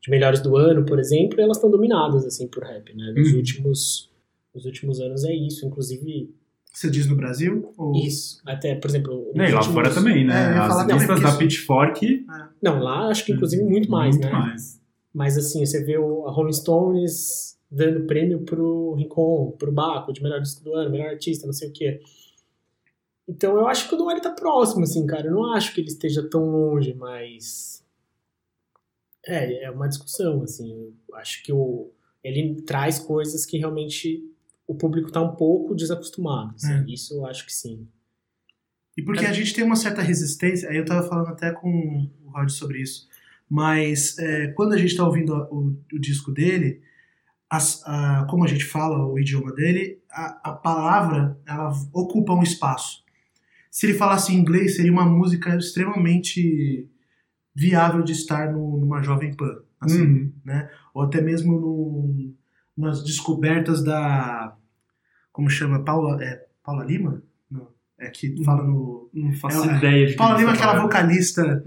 [0.00, 3.12] de melhores do ano, por exemplo, elas estão dominadas assim por rap, né?
[3.16, 3.36] Nos Uhum.
[3.38, 4.08] últimos
[4.54, 6.30] nos últimos anos é isso, inclusive
[6.72, 7.72] Você diz no Brasil?
[7.76, 7.94] Ou...
[7.96, 8.40] isso.
[8.46, 10.54] Até, por exemplo, e lá fora também, né?
[10.54, 12.26] É, As listas porque da Pitchfork.
[12.62, 14.32] Não, lá acho que inclusive muito mais, muito né?
[14.32, 14.77] mais.
[15.18, 20.22] Mas assim, você vê o, a Rolling Stones dando prêmio pro Rincon, pro Baco, de
[20.22, 22.00] melhor disco do ano, melhor artista, não sei o quê.
[23.26, 25.26] Então eu acho que o Noel tá próximo, assim, cara.
[25.26, 27.84] Eu não acho que ele esteja tão longe, mas.
[29.26, 30.94] É, é uma discussão, assim.
[31.08, 31.90] Eu acho que o,
[32.22, 34.22] ele traz coisas que realmente
[34.68, 36.54] o público tá um pouco desacostumado.
[36.54, 36.74] assim.
[36.74, 36.84] É.
[36.86, 37.88] Isso eu acho que sim.
[38.96, 42.30] E porque a gente tem uma certa resistência, aí eu tava falando até com o
[42.30, 43.08] Rod sobre isso,
[43.48, 46.80] mas é, quando a gente tá ouvindo a- o, o disco dele,
[47.50, 52.42] as- a- como a gente fala o idioma dele, a, a palavra ela ocupa um
[52.42, 53.02] espaço.
[53.70, 56.88] Se ele falasse em inglês, seria uma música extremamente
[57.54, 59.60] viável de estar no- numa Jovem Pan.
[59.80, 60.32] Assim, Uhum.
[60.94, 62.34] ou até mesmo no,
[62.76, 64.56] nas descobertas da.
[65.32, 65.84] Como chama?
[65.84, 67.22] Paula, é, Paula Lima?
[67.48, 67.68] Não.
[67.96, 69.08] É que fala no.
[69.14, 71.64] Não faço É, ideia de Paula Lima é aquela vocalista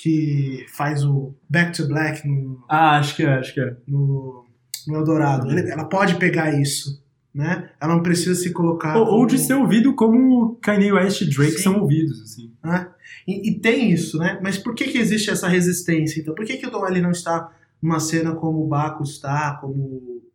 [0.00, 3.76] que faz o Back to Black no, Ah, acho que é, acho que é.
[3.86, 4.44] no,
[4.86, 5.50] no Eldorado.
[5.50, 7.02] Ela pode pegar isso,
[7.34, 7.70] né?
[7.80, 8.96] Ela não precisa se colocar.
[8.96, 11.62] Ou, ou como- de ser ouvido como Kanye West e Drake Sim.
[11.64, 12.52] são ouvidos, assim.
[12.62, 12.88] né?
[13.26, 14.38] E, e tem isso, né?
[14.42, 16.20] Mas por que, que existe essa resistência?
[16.20, 17.50] Então, por que, que o Don L não está
[17.82, 19.82] numa cena como o Baco está, como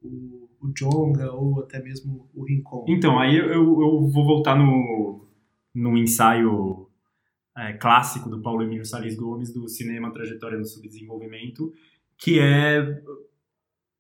[0.03, 2.83] o, o Jonga ou até mesmo o Rincon?
[2.89, 5.25] Então, aí eu, eu- eu vou voltar no,
[5.73, 6.87] no ensaio
[7.57, 11.71] é, clássico do Paulo Emílio Salles Gomes, do Cinema Trajetória no Subdesenvolvimento,
[12.17, 13.01] que é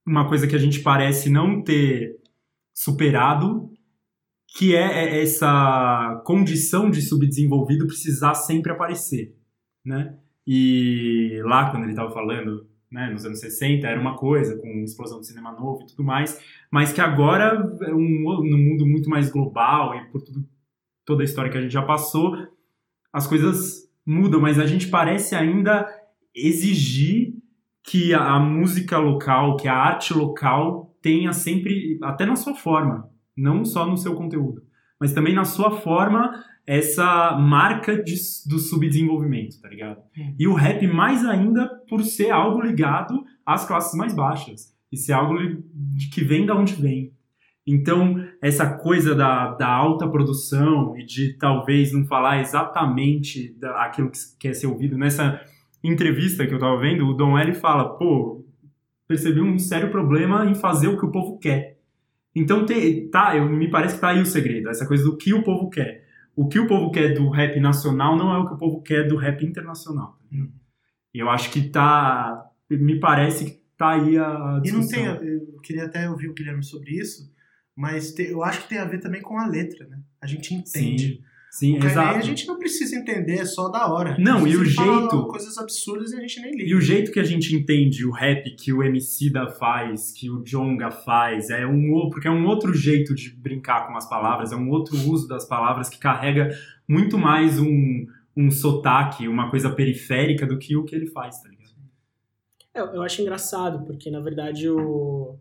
[0.05, 2.19] uma coisa que a gente parece não ter
[2.73, 3.71] superado,
[4.47, 9.35] que é essa condição de subdesenvolvido precisar sempre aparecer,
[9.85, 10.17] né?
[10.45, 15.19] E lá, quando ele estava falando, né, nos anos 60, era uma coisa, com explosão
[15.19, 16.39] do cinema novo e tudo mais,
[16.69, 20.45] mas que agora, é um, mundo muito mais global e por tudo,
[21.05, 22.35] toda a história que a gente já passou,
[23.13, 25.87] as coisas mudam, mas a gente parece ainda
[26.35, 27.35] exigir
[27.83, 33.09] que a, a música local, que a arte local tenha sempre, até na sua forma,
[33.37, 34.63] não só no seu conteúdo,
[34.99, 38.15] mas também na sua forma, essa marca de,
[38.47, 40.01] do subdesenvolvimento, tá ligado?
[40.39, 45.13] E o rap mais ainda por ser algo ligado às classes mais baixas, e ser
[45.13, 45.35] algo
[46.13, 47.11] que vem da onde vem.
[47.65, 54.11] Então, essa coisa da, da alta produção e de talvez não falar exatamente da, aquilo
[54.11, 54.97] que quer ser ouvido.
[54.97, 55.39] Nessa
[55.83, 58.45] entrevista que eu tava vendo, o Dom L fala, pô,
[59.07, 61.77] percebi um sério problema em fazer o que o povo quer.
[62.35, 65.33] Então, te- tá, eu, me parece que tá aí o segredo, essa coisa do que
[65.33, 66.03] o povo quer.
[66.35, 69.07] O que o povo quer do rap nacional não é o que o povo quer
[69.07, 70.17] do rap internacional.
[71.13, 75.17] E eu acho que tá, me parece que tá aí a E não discussão.
[75.17, 77.31] tem, eu queria até ouvir o Guilherme sobre isso,
[77.75, 79.99] mas te- eu acho que tem a ver também com a letra, né?
[80.21, 81.21] A gente entende.
[81.51, 82.17] Sim, O Kanye, exato.
[82.17, 84.17] a gente não precisa entender, é só da hora.
[84.17, 86.63] Não, e o jeito- coisas absurdas e a gente nem liga.
[86.67, 90.31] E o jeito que a gente entende o rap que o MC da faz, que
[90.31, 94.09] o Jonga faz, é um o- porque é um outro jeito de brincar com as
[94.09, 96.49] palavras, é um outro uso das palavras que carrega
[96.87, 101.49] muito mais um, um sotaque, uma coisa periférica do que o que ele faz, tá
[101.49, 101.63] ligado?
[102.73, 105.37] É, eu acho engraçado, porque na verdade o,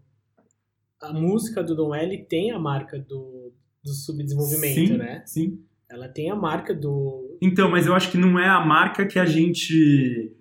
[1.03, 5.23] a música do Dom L tem a marca do, do subdesenvolvimento, sim, né?
[5.27, 5.65] Sim.
[5.91, 7.37] Ela tem a marca do.
[7.43, 10.35] Então, mas eu acho que não é a marca que a gente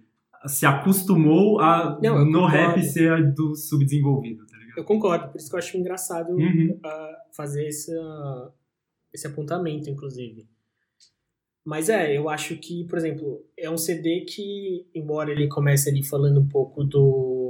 [0.46, 4.78] se acostumou a Não, no rap ser a do subdesenvolvido, tá ligado?
[4.78, 6.80] Eu concordo, por isso que eu acho engraçado Uhum.
[6.84, 7.92] ah, fazer esse,
[9.14, 10.48] esse apontamento, inclusive.
[11.64, 16.04] Mas é, eu acho que, por exemplo, é um CD que, embora ele comece ali
[16.04, 17.41] falando um pouco do.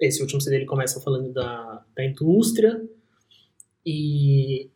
[0.00, 2.82] Esse último CD ele começa falando da, da indústria,
[3.84, 4.68] e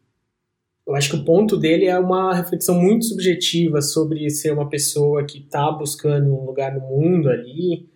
[0.87, 5.24] eu acho que o ponto dele é uma reflexão muito subjetiva sobre ser uma pessoa
[5.24, 7.88] que está buscando um lugar no mundo ali.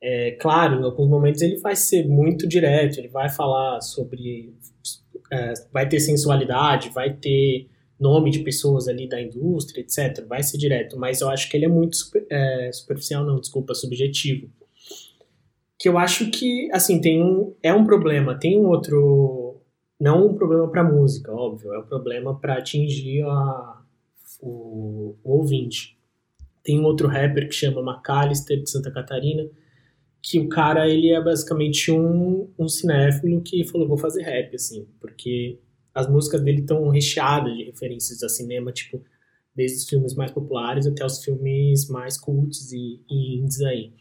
[0.00, 4.54] É, claro, em alguns momentos ele vai ser muito direto, ele vai falar sobre.
[5.32, 10.24] é, vai ter sensualidade, vai ter nome de pessoas ali da indústria, etc.
[10.26, 13.74] Vai ser direto, mas eu acho que ele é muito super, é, superficial, não, desculpa,
[13.74, 14.48] subjetivo.
[15.78, 19.60] Que eu acho que, assim, tem um, é um problema, tem um outro,
[20.00, 23.82] não um problema para música, óbvio, é um problema para atingir a,
[24.40, 25.96] o, o ouvinte.
[26.64, 29.48] Tem um outro rapper que chama McAllister de Santa Catarina,
[30.22, 34.86] que o cara ele é basicamente um, um cinéfilo que falou vou fazer rap assim
[35.00, 35.58] porque
[35.94, 39.02] as músicas dele estão recheadas de referências a cinema tipo
[39.54, 43.92] desde os filmes mais populares até os filmes mais cults e, e indies aí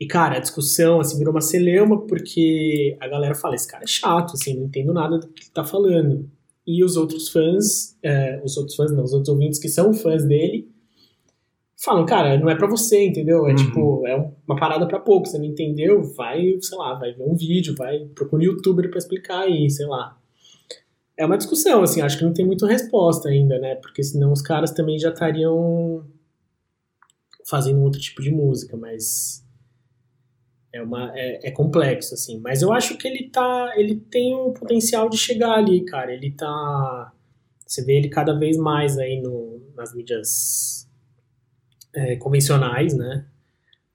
[0.00, 3.86] e cara a discussão assim virou uma celeuma porque a galera fala esse cara é
[3.86, 6.28] chato assim não entendo nada do que ele tá falando
[6.66, 10.24] e os outros fãs é, os outros fãs não os outros ouvintes que são fãs
[10.24, 10.68] dele
[11.82, 13.46] falam, cara, não é para você, entendeu?
[13.46, 13.56] É uhum.
[13.56, 14.14] tipo, é
[14.46, 16.02] uma parada para pouco, você não entendeu?
[16.02, 19.86] Vai, sei lá, vai ver um vídeo, vai procura um youtuber para explicar aí, sei
[19.86, 20.16] lá.
[21.16, 23.76] É uma discussão, assim, acho que não tem muita resposta ainda, né?
[23.76, 26.04] Porque senão os caras também já estariam
[27.46, 29.44] fazendo outro tipo de música, mas
[30.72, 34.52] é uma é, é, complexo assim, mas eu acho que ele tá, ele tem o
[34.52, 36.12] potencial de chegar ali, cara.
[36.12, 37.12] Ele tá
[37.70, 40.90] você vê ele cada vez mais aí no, nas mídias
[41.94, 43.28] é, convencionais, né?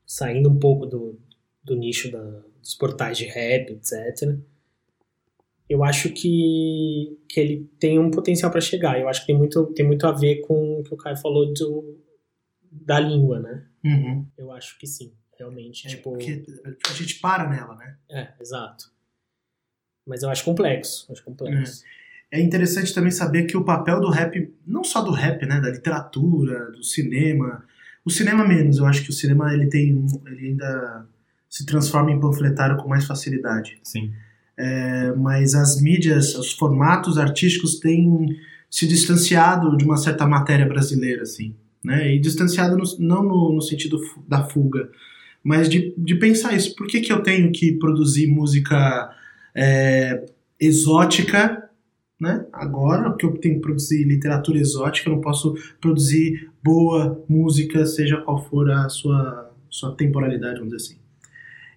[0.06, 1.20] Saindo um pouco do,
[1.62, 2.24] do nicho da,
[2.62, 4.38] dos portais de rap, etc.
[5.68, 8.98] Eu acho que, que ele tem um potencial para chegar.
[8.98, 11.52] Eu acho que tem muito, tem muito a ver com o que o Caio falou
[11.54, 12.00] do,
[12.72, 13.68] da língua, né?
[13.84, 14.26] Uhum.
[14.38, 15.88] Eu acho que sim, realmente.
[15.88, 16.12] É, tipo...
[16.12, 16.44] Porque
[16.90, 17.96] a gente para nela, né?
[18.10, 18.92] É, exato.
[20.06, 21.12] Mas eu acho complexo.
[21.12, 21.84] Acho complexo.
[22.32, 22.40] É.
[22.40, 25.60] é interessante também saber que o papel do rap, não só do rap, né?
[25.60, 27.66] Da literatura, do cinema,
[28.06, 31.08] o cinema menos, eu acho que o cinema ele tem ele ainda
[31.50, 33.80] se transforma em panfletário com mais facilidade.
[33.82, 34.14] Sim.
[34.58, 38.38] É, mas as mídias, os formatos artísticos têm
[38.70, 42.14] se distanciado de uma certa matéria brasileira, assim, né?
[42.14, 44.90] E distanciado no, não no, no, sentido da fuga,
[45.46, 46.76] mas de, de pensar isso.
[46.76, 49.16] Por que, que eu tenho que produzir música
[49.56, 50.26] é,
[50.60, 51.66] exótica
[52.20, 52.46] né?
[52.54, 58.18] Agora, que eu tenho que produzir literatura exótica, eu não posso produzir boa música, seja
[58.18, 61.00] qual for a sua, sua temporalidade, vamos dizer assim.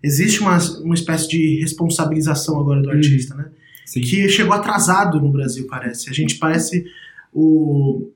[0.03, 2.93] Existe uma, uma espécie de responsabilização agora do hum.
[2.93, 3.51] artista, né?
[3.85, 4.01] Sim.
[4.03, 6.09] Que chegou atrasado no Brasil, parece.
[6.09, 6.85] A gente parece
[7.33, 8.11] o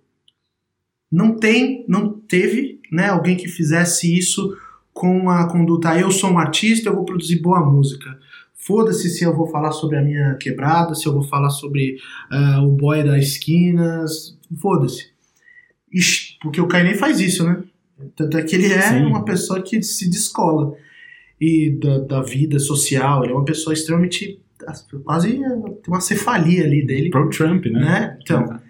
[1.11, 4.57] não tem, não teve, né, alguém que fizesse isso
[4.93, 8.19] com a conduta, eu sou um artista, eu vou produzir boa música.
[8.55, 11.97] Foda-se se eu vou falar sobre a minha quebrada, se eu vou falar sobre
[12.31, 14.39] uh, o boy das esquinas.
[14.61, 15.11] Foda-se.
[16.41, 17.63] Porque o Kainé faz isso, né?
[18.17, 19.05] Tanto é que ele é Sim.
[19.05, 20.75] uma pessoa que se descola
[21.41, 23.25] e da, da, vida social.
[23.25, 24.41] Ele é uma pessoa extremamente.
[25.05, 25.43] quase tem
[25.89, 27.11] uma cefalia ali dele.
[27.11, 27.81] Pro Trump, né?
[27.81, 28.19] né?
[28.23, 28.61] Então.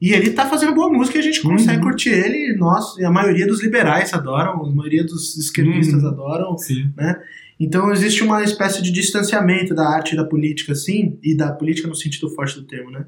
[0.00, 1.84] E ele tá fazendo boa música e a gente consegue uhum.
[1.84, 2.54] curtir ele.
[2.56, 6.08] Nós, a maioria dos liberais adoram, a maioria dos esquerdistas uhum.
[6.08, 6.58] adoram.
[6.58, 6.92] Sim.
[6.96, 7.16] Né?
[7.58, 11.88] Então existe uma espécie de distanciamento da arte e da política, sim, e da política
[11.88, 13.06] no sentido forte do termo, né?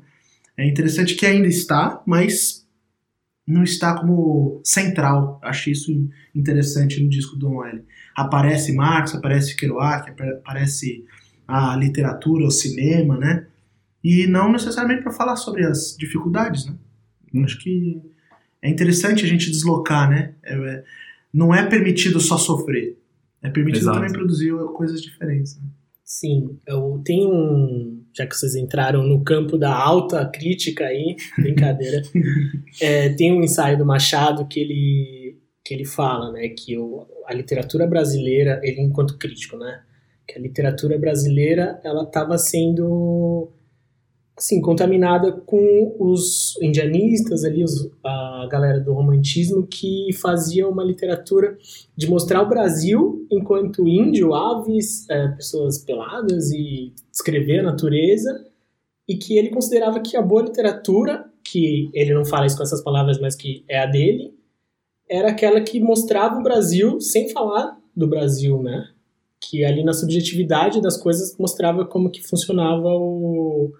[0.56, 2.66] É interessante que ainda está, mas
[3.46, 5.38] não está como central.
[5.42, 5.92] Acho isso
[6.34, 7.82] interessante no disco do Don L.
[8.16, 11.04] Aparece Marx, aparece Kerouac, aparece
[11.46, 13.46] a literatura, o cinema, né?
[14.02, 16.74] E não necessariamente para falar sobre as dificuldades, né?
[17.34, 17.44] Hum.
[17.44, 18.00] Acho que
[18.62, 20.34] é interessante a gente deslocar, né?
[20.42, 20.84] É, é,
[21.32, 22.98] não é permitido só sofrer.
[23.42, 23.98] É permitido Exato.
[23.98, 25.56] também produzir coisas diferentes.
[25.56, 25.68] Né?
[26.04, 28.02] Sim, eu tenho um.
[28.16, 32.02] Já que vocês entraram no campo da alta crítica aí, brincadeira,
[32.80, 37.34] é, tem um ensaio do Machado que ele, que ele fala, né, que o, a
[37.34, 39.82] literatura brasileira, ele enquanto crítico, né,
[40.26, 43.52] que a literatura brasileira ela estava sendo
[44.38, 51.58] assim, contaminada com os indianistas ali, os, a galera do romantismo que fazia uma literatura
[51.96, 58.46] de mostrar o Brasil enquanto índio, aves, é, pessoas peladas e descrever a natureza
[59.08, 62.82] e que ele considerava que a boa literatura, que ele não fala isso com essas
[62.82, 64.32] palavras, mas que é a dele,
[65.10, 68.88] era aquela que mostrava o Brasil sem falar do Brasil, né?
[69.40, 73.72] Que ali na subjetividade das coisas mostrava como que funcionava o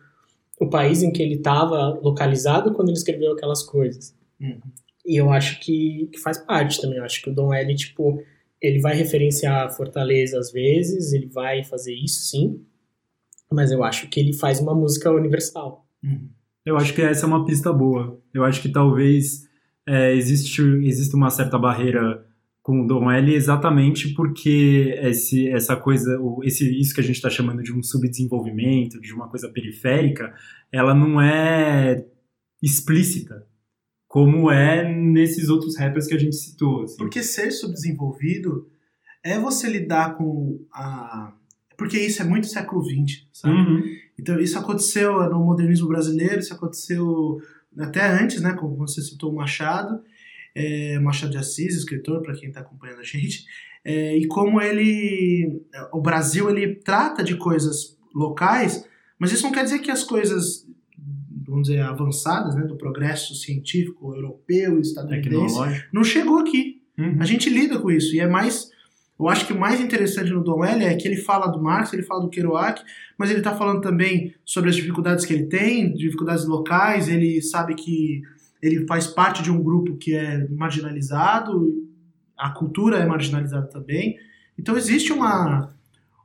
[0.60, 4.14] o país em que ele estava localizado quando ele escreveu aquelas coisas.
[4.40, 4.60] Uhum.
[5.06, 6.98] E eu acho que, que, faz parte também.
[6.98, 8.22] Eu acho que o Dom L, tipo,
[8.60, 12.60] ele vai referenciar Fortaleza às vezes, ele vai fazer isso sim,
[13.50, 15.86] mas eu acho que ele faz uma música universal.
[16.02, 16.28] Uhum.
[16.66, 18.20] Eu acho que essa é uma pista boa.
[18.34, 19.48] Eu acho que talvez
[19.86, 22.27] é, existe, existe uma certa barreira
[22.68, 27.30] com o Dom L exatamente porque esse, essa coisa, esse, isso que a gente está
[27.30, 30.34] chamando de um subdesenvolvimento, de uma coisa periférica,
[30.70, 32.04] ela não é
[32.62, 33.46] explícita,
[34.06, 36.82] como é nesses outros rappers que a gente citou.
[36.82, 36.98] Assim.
[36.98, 38.68] Porque ser subdesenvolvido
[39.24, 41.32] é você lidar com a.
[41.74, 43.56] Porque isso é muito século XX, sabe?
[43.56, 43.82] Uhum.
[44.18, 47.40] Então, isso aconteceu no modernismo brasileiro, isso aconteceu
[47.78, 48.52] até antes, né?
[48.52, 50.02] Como você citou o Machado,
[50.54, 53.44] é, Machado de Assis, escritor, para quem está acompanhando a gente,
[53.84, 55.62] é, e como ele.
[55.92, 58.84] O Brasil ele trata de coisas locais,
[59.18, 60.66] mas isso não quer dizer que as coisas,
[61.46, 62.62] vamos dizer, avançadas, né?
[62.62, 65.56] Do progresso científico europeu e estadunidense,
[65.92, 66.82] não chegou aqui.
[66.98, 67.16] Uhum.
[67.20, 68.70] A gente lida com isso, e é mais.
[69.18, 71.92] Eu acho que o mais interessante no Dom L é que ele fala do Marx,
[71.92, 72.80] ele fala do Kerouac,
[73.16, 77.74] mas ele está falando também sobre as dificuldades que ele tem, dificuldades locais, ele sabe
[77.74, 78.22] que
[78.62, 81.72] ele faz parte de um grupo que é marginalizado,
[82.36, 84.16] a cultura é marginalizada também.
[84.58, 85.72] Então existe uma,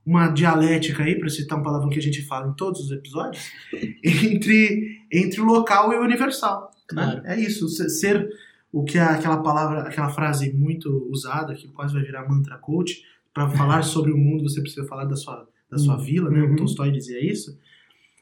[0.06, 3.43] uma dialética aí, para citar um palavrão que a gente fala em todos os episódios,
[4.04, 6.72] entre, entre o local e o universal.
[6.91, 7.04] né?
[7.04, 7.22] Claro.
[7.26, 8.30] É isso, se- ser
[8.72, 13.04] o que é aquela palavra, aquela frase muito usada, que quase vai virar mantra coach,
[13.34, 16.41] para falar sobre o mundo você precisa falar da sua, da sua vila, né?
[16.41, 16.54] Uhum.
[16.54, 17.58] O Tolstói dizia isso.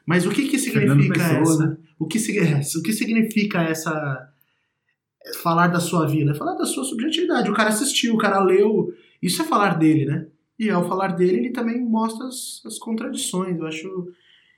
[0.06, 1.68] Mas o que que Fernando significa Pessoa, essa?
[1.68, 1.78] né?
[2.02, 4.28] O que, é, o que significa essa
[5.44, 6.32] falar da sua vila?
[6.32, 7.52] É falar da sua subjetividade.
[7.52, 10.26] O cara assistiu, o cara leu, isso é falar dele, né?
[10.58, 13.56] E ao falar dele, ele também mostra as, as contradições.
[13.56, 14.12] Eu acho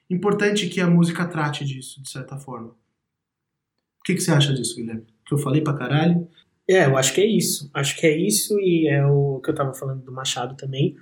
[0.10, 2.70] importante que a música trate disso, de certa forma.
[2.70, 5.06] O que, que você acha disso, Guilherme?
[5.26, 6.26] Que eu falei pra caralho?
[6.66, 7.70] É, eu acho que é isso.
[7.74, 10.96] Acho que é isso e é o que eu tava falando do Machado também.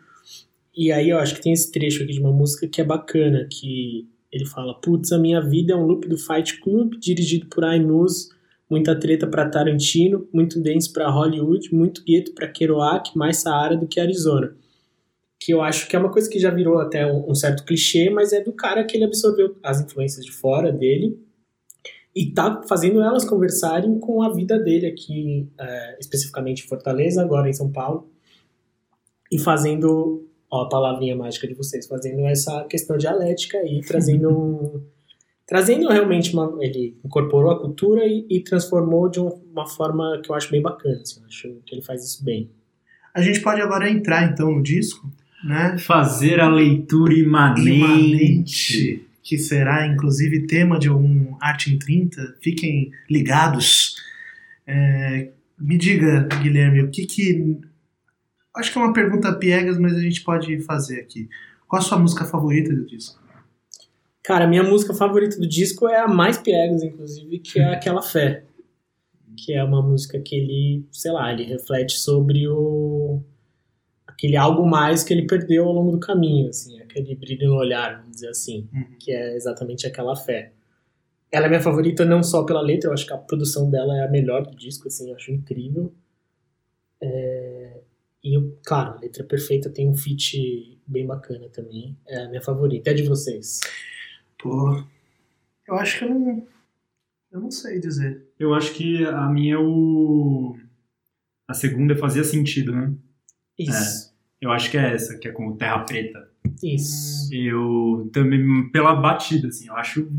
[0.76, 3.48] E aí eu acho que tem esse trecho aqui de uma música que é bacana,
[3.48, 7.64] que ele fala, putz, a minha vida é um loop do Fight Club, dirigido por
[7.66, 8.30] Ainus,
[8.70, 13.88] muita treta pra Tarantino, muito dance pra Hollywood, muito gueto pra Kerouac, mais Saara do
[13.88, 14.56] que Arizona.
[15.38, 18.10] Que eu acho que é uma coisa que já virou até um, um certo clichê,
[18.10, 21.20] mas é do cara que ele absorveu as influências de fora dele
[22.16, 27.50] e tá fazendo elas conversarem com a vida dele aqui, é, especificamente em Fortaleza, agora
[27.50, 28.10] em São Paulo,
[29.32, 34.82] e fazendo, ó, a palavrinha mágica de vocês, fazendo essa questão dialética aí, trazendo um,
[35.48, 40.30] trazendo realmente uma, ele incorporou a cultura e, e transformou de um- uma forma que
[40.30, 42.50] eu acho bem bacana, assim, eu acho que ele faz isso bem.
[43.14, 45.10] A gente pode agora entrar então no disco,
[45.44, 45.78] né?
[45.80, 47.70] Fazer a leitura imanente.
[47.70, 52.38] Imanente, que será inclusive tema de um Arte em 30.
[52.42, 53.96] Fiquem ligados.
[54.66, 57.58] É, me diga, Guilherme, o que que.
[58.56, 61.30] Acho que é uma pergunta piegas, mas a gente pode fazer aqui.
[61.68, 63.22] Qual a sua música favorita do disco?
[64.24, 68.02] Cara, a minha música favorita do disco é a mais piegas, inclusive, que é aquela
[68.02, 68.44] Fé.
[69.38, 73.22] Que é uma música que ele, sei lá, ele reflete sobre o
[74.06, 77.98] aquele algo mais que ele perdeu ao longo do caminho, assim, aquele brilho no olhar,
[78.02, 78.86] vamos dizer assim, Uhum.
[79.00, 80.52] que é exatamente aquela fé.
[81.32, 84.04] Ela é minha favorita não só pela letra, eu acho que a produção dela é
[84.06, 85.92] a melhor do disco, assim, eu acho incrível.
[87.02, 87.51] É,
[88.24, 91.98] E, eu, claro, a letra é perfeita, tem um feat bem bacana também.
[92.08, 92.92] É a minha favorita.
[92.92, 93.60] É de vocês.
[94.38, 94.84] Pô,
[95.68, 96.48] eu acho que eu não.
[97.32, 98.28] Eu não sei dizer.
[98.38, 100.56] Eu acho que a minha é o.
[101.48, 102.94] A segunda fazia sentido, né?
[103.58, 104.12] Isso.
[104.40, 106.30] Eu acho que é essa, que é com o Terra Preta.
[106.64, 107.34] Isso.
[107.34, 110.12] Eu também, pela batida, assim, eu acho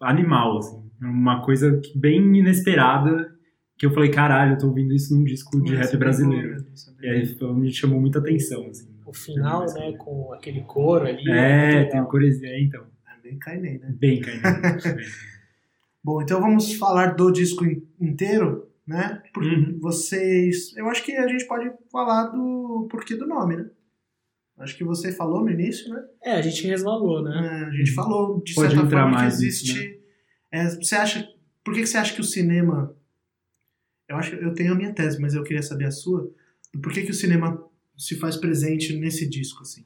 [0.00, 0.82] animal, assim.
[1.02, 3.34] É Uma coisa bem inesperada,
[3.76, 6.53] que eu falei, caralho, eu tô ouvindo isso num disco de rap é brasileiro.
[6.74, 8.88] Boa, essa é E aí foi- me chamou muita atenção, assim.
[9.06, 11.30] O final, né, com aquele coro ali.
[11.30, 12.08] É, muito tem o legal.
[12.08, 12.84] coresia, então.
[13.06, 13.94] É bem Kainé, né?
[13.98, 14.40] Bem, cara.
[16.02, 19.22] Bom, então vamos falar do disco in- inteiro, né?
[19.32, 19.78] Porque Uhum.
[19.80, 20.76] vocês.
[20.76, 23.70] Eu acho que a gente pode falar do porquê do nome, né?
[24.58, 26.04] Acho que você falou no início, né?
[26.22, 27.34] É, a gente resvalou, né?
[27.62, 27.94] É, a gente Uhum.
[27.96, 30.00] falou de Pode certa entrar forma que mais nisso, existe.
[30.52, 31.28] é, você acha.
[31.64, 32.94] Por que que você acha que o cinema.
[34.08, 36.30] Eu acho que eu tenho a minha tese, mas eu queria saber a sua.
[36.78, 37.62] Por que, que o cinema
[37.96, 39.84] se faz presente nesse disco, assim?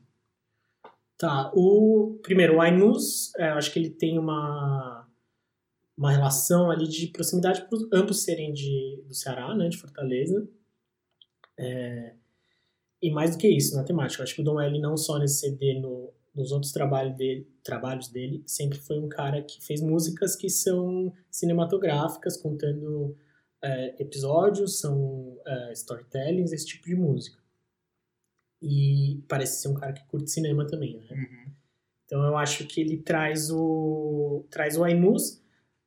[1.17, 5.05] Tá, o primeiro, o Ainus, é, acho que ele tem uma
[5.97, 10.49] uma relação ali de proximidade por ambos serem de do Ceará, né, de Fortaleza.
[11.59, 12.15] É,
[13.03, 15.19] e mais do que isso, na temática, eu acho que o Dom L não só
[15.19, 19.81] nesse CD, no, nos outros trabalhos dele, trabalhos dele, sempre foi um cara que fez
[19.81, 23.17] músicas que são cinematográficas, contando
[23.63, 27.39] é, episódios, são é, storytellings, esse tipo de música.
[28.63, 31.53] E parece ser um cara que curte cinema também, né?
[32.05, 35.43] Então eu acho que ele traz o traz o Ainus,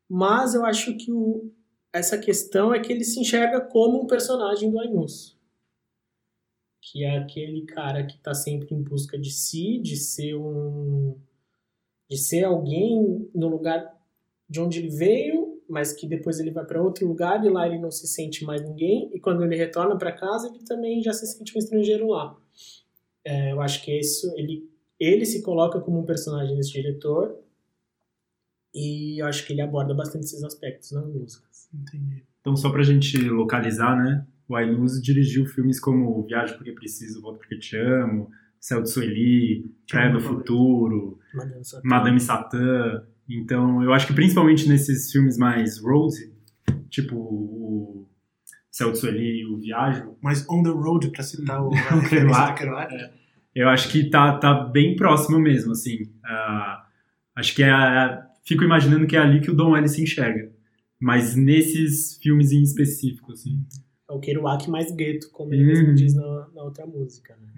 [0.07, 1.51] mas eu acho que o,
[1.91, 5.37] essa questão é que ele se enxerga como um personagem do Ainus.
[6.79, 11.19] Que é aquele cara que está sempre em busca de si, de ser um
[12.09, 13.97] de ser alguém no lugar
[14.49, 15.40] de onde ele veio,
[15.71, 18.61] mas que depois ele vai para outro lugar e lá ele não se sente mais
[18.61, 22.37] ninguém, e quando ele retorna para casa ele também já se sente um estrangeiro lá.
[23.23, 24.69] É, eu acho que isso ele
[24.99, 27.35] ele se coloca como um personagem desse diretor
[28.73, 31.67] e eu acho que ele aborda bastante esses aspectos nas músicas.
[31.73, 32.23] Entendi.
[32.39, 34.25] Então, só pra gente localizar, né?
[34.47, 39.71] O Ainuz dirigiu filmes como Viagem Porque Preciso, Volto Porque Te Amo, Céu de Sueli,
[39.89, 41.81] Praia do Futuro, Madame Satã.
[41.83, 43.07] Madame Satã.
[43.29, 46.15] Então, eu acho que principalmente nesses filmes mais road,
[46.89, 48.07] tipo o
[48.69, 51.69] Céu de Sueli e o Viagem, Mas On the Road, pra citar o
[52.09, 52.57] Kerouac.
[52.57, 52.93] Kerouac.
[53.55, 55.99] eu acho que tá, tá bem próximo mesmo, assim.
[56.23, 56.85] Ah,
[57.35, 57.69] acho que é.
[58.43, 60.51] Fico imaginando que é ali que o Don L se enxerga.
[60.99, 63.65] Mas nesses filmes em específico, assim.
[64.09, 65.69] É o Kerouac mais gueto, como ele Uhum.
[65.69, 67.35] mesmo diz na, na outra música.
[67.41, 67.51] Né?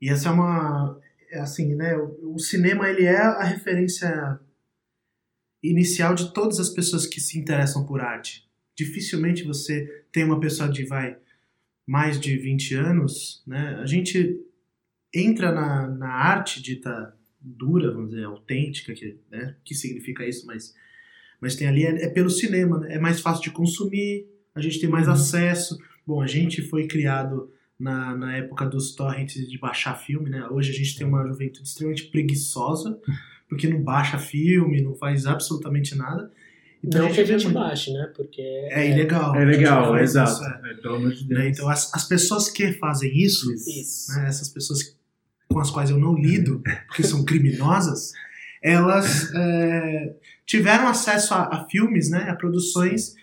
[0.00, 0.98] E essa é uma.
[1.30, 1.96] É assim, né?
[1.96, 4.40] O, o cinema ele é a referência
[5.62, 8.48] inicial de todas as pessoas que se interessam por arte.
[8.76, 11.16] Dificilmente você tem uma pessoa de vai
[11.86, 13.76] mais de 20 anos, né?
[13.80, 14.40] A gente
[15.14, 19.56] entra na, na arte dita dura, vamos dizer, autêntica, que, né?
[19.64, 20.74] que significa isso, mas,
[21.40, 22.94] mas tem ali, é, é pelo cinema, né?
[22.94, 25.14] É mais fácil de consumir, a gente tem mais Uhum.
[25.14, 25.78] acesso.
[26.06, 30.46] Bom, a gente foi criado na, na época dos torrents de baixar filme, né?
[30.50, 33.00] Hoje a gente tem uma juventude extremamente preguiçosa,
[33.48, 36.30] porque não baixa filme, não faz absolutamente nada.
[36.84, 38.10] Não que a gente baixe, né?
[38.14, 39.34] Porque É ilegal.
[39.34, 40.44] É a gente legal, faz exato.
[40.44, 40.70] é.
[40.70, 41.40] É, pelo amor de Deus.
[41.40, 41.48] Né?
[41.48, 44.14] Então, as, as pessoas que fazem isso, Isso.
[44.14, 44.96] né, essas pessoas
[45.48, 48.12] com as quais eu não lido, porque são criminosas,
[48.62, 50.14] elas é,
[50.46, 53.14] tiveram acesso a, a filmes, né, a produções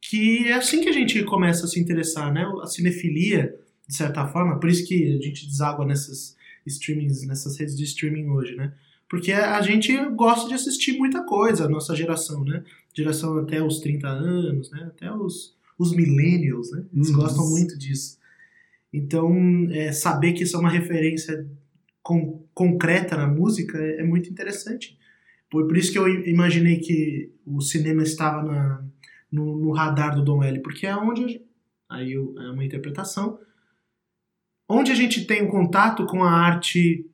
[0.00, 3.54] que é assim que a gente começa a se interessar, né, a cinefilia,
[3.88, 8.28] de certa forma, por isso que a gente deságua nessas streamings, nessas redes de streaming
[8.28, 8.72] hoje, né,
[9.08, 12.64] porque a gente gosta de assistir muita coisa, a nossa geração, né,
[12.94, 17.16] geração até os 30 anos, né, até os, os millennials, né, eles Uhum.
[17.16, 18.18] gostam muito disso.
[18.92, 21.46] Então, é, saber que isso é uma referência
[22.02, 24.98] con- concreta na música é, é muito interessante.
[25.50, 28.84] Por, por isso que eu imaginei que o cinema estava na-
[29.30, 31.42] no, no radar do Dom L, porque é onde.
[31.88, 33.38] Aí eu- é uma interpretação.
[34.68, 37.06] Onde a gente tem um contato com a arte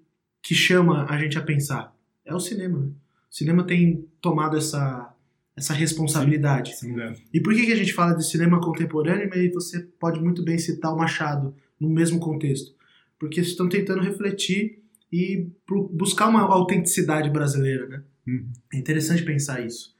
[0.42, 1.94] que chama a gente a pensar?
[2.24, 2.78] É o cinema.
[2.78, 2.86] Né?
[3.30, 5.14] O cinema tem tomado essa,
[5.57, 6.76] essa responsabilidade.
[6.76, 7.14] Sem dúvida.
[7.32, 10.59] E por que, que a gente fala de cinema contemporâneo, mas você pode muito bem
[10.59, 12.74] citar o Machado no mesmo contexto?
[13.18, 14.82] Porque estão tentando refletir
[15.12, 15.46] e
[15.92, 18.03] buscar uma autenticidade brasileira, né?
[18.26, 18.50] Uhum.
[18.72, 19.94] É interessante pensar isso.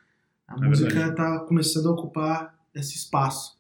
[0.49, 3.59] A É música está começando a ocupar esse espaço.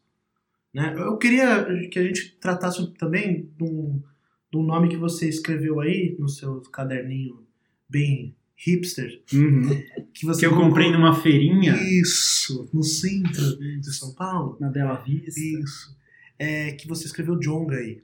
[0.74, 0.94] Né?
[0.96, 4.02] Eu queria que a gente tratasse também de um,
[4.50, 7.46] de um nome que você escreveu aí no seu caderninho
[7.88, 9.22] bem hipster.
[9.32, 9.68] Uhum.
[10.14, 14.58] Que, você Que eu comprei numa feirinha Isso, no centro de São Paulo.
[14.60, 15.40] na Bela Vista.
[15.40, 15.96] Isso.
[16.38, 18.02] É que você escreveu Jonga aí.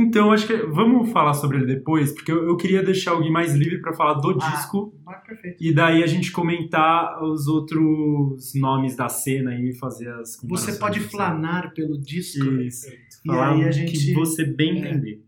[0.00, 3.54] Então, acho que vamos falar sobre ele depois, porque eu, eu queria deixar alguém mais
[3.54, 4.50] livre pra falar do Ah.
[4.50, 5.56] disco Ah, perfeito.
[5.62, 11.00] e daí a gente comentar os outros nomes da cena e fazer as Você pode
[11.00, 12.44] flanar pelo disco.
[12.60, 12.88] Isso.
[12.88, 14.88] E Falar aí a o gente- que você bem É.
[14.90, 15.22] entender.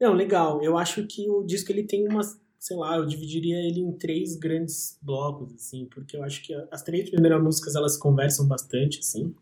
[0.00, 0.62] Não, legal.
[0.62, 4.36] Eu acho que o disco ele tem umas, sei lá, eu dividiria ele em três
[4.36, 9.34] grandes blocos, assim, porque eu acho que as três primeiras músicas elas conversam bastante, assim,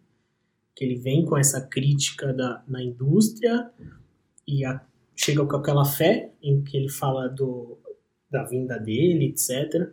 [0.76, 3.70] que ele vem com essa crítica da, na indústria
[4.46, 4.80] e a-
[5.16, 7.78] chega com aquela fé em que ele fala do,
[8.30, 9.88] da vinda dele, etc.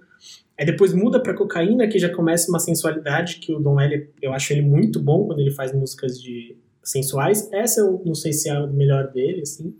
[0.57, 4.33] Aí depois muda pra cocaína, que já começa uma sensualidade que o Don L, eu
[4.33, 7.49] acho ele muito bom quando ele faz músicas de sensuais.
[7.51, 9.75] Essa eu não sei se é a melhor dele, assim,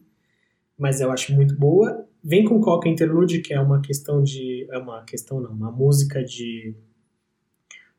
[0.77, 2.07] mas eu acho muito boa.
[2.23, 4.67] Vem com Coca Interlude, que é uma questão de.
[4.71, 6.75] É uma questão, não, uma música de.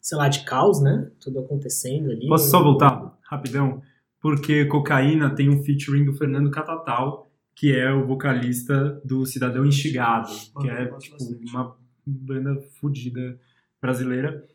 [0.00, 1.10] Sei lá, de caos, né?
[1.20, 2.26] Tudo acontecendo ali.
[2.28, 3.82] Posso só voltar rapidão?
[4.22, 10.30] Porque Cocaína tem um featuring do Fernando Catatal, que é o vocalista do Cidadão Instigado,
[10.60, 11.16] que é tipo,
[11.50, 13.36] uma banda fodida
[13.80, 14.46] brasileira.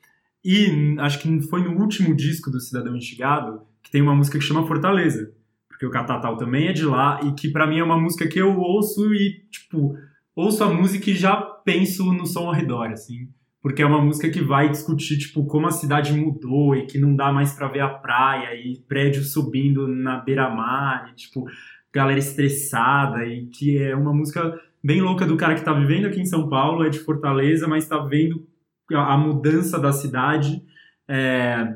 [0.43, 4.43] E acho que foi no último disco do Cidadão Instigado que tem uma música que
[4.43, 5.33] chama Fortaleza.
[5.67, 8.39] Porque o Catatal também é de lá e que pra mim é uma música que
[8.39, 9.97] eu ouço e, tipo,
[10.35, 13.29] ouço a música e já penso no som ao redor, assim.
[13.61, 17.15] Porque é uma música que vai discutir, tipo, como a cidade mudou e que não
[17.15, 21.45] dá mais pra ver a praia e prédio subindo na beira-mar e, tipo,
[21.93, 26.21] galera estressada e que é uma música bem louca do cara que tá vivendo aqui
[26.21, 28.47] em São Paulo, é de Fortaleza, mas tá vendo
[28.93, 30.61] a mudança da cidade.
[31.07, 31.75] É...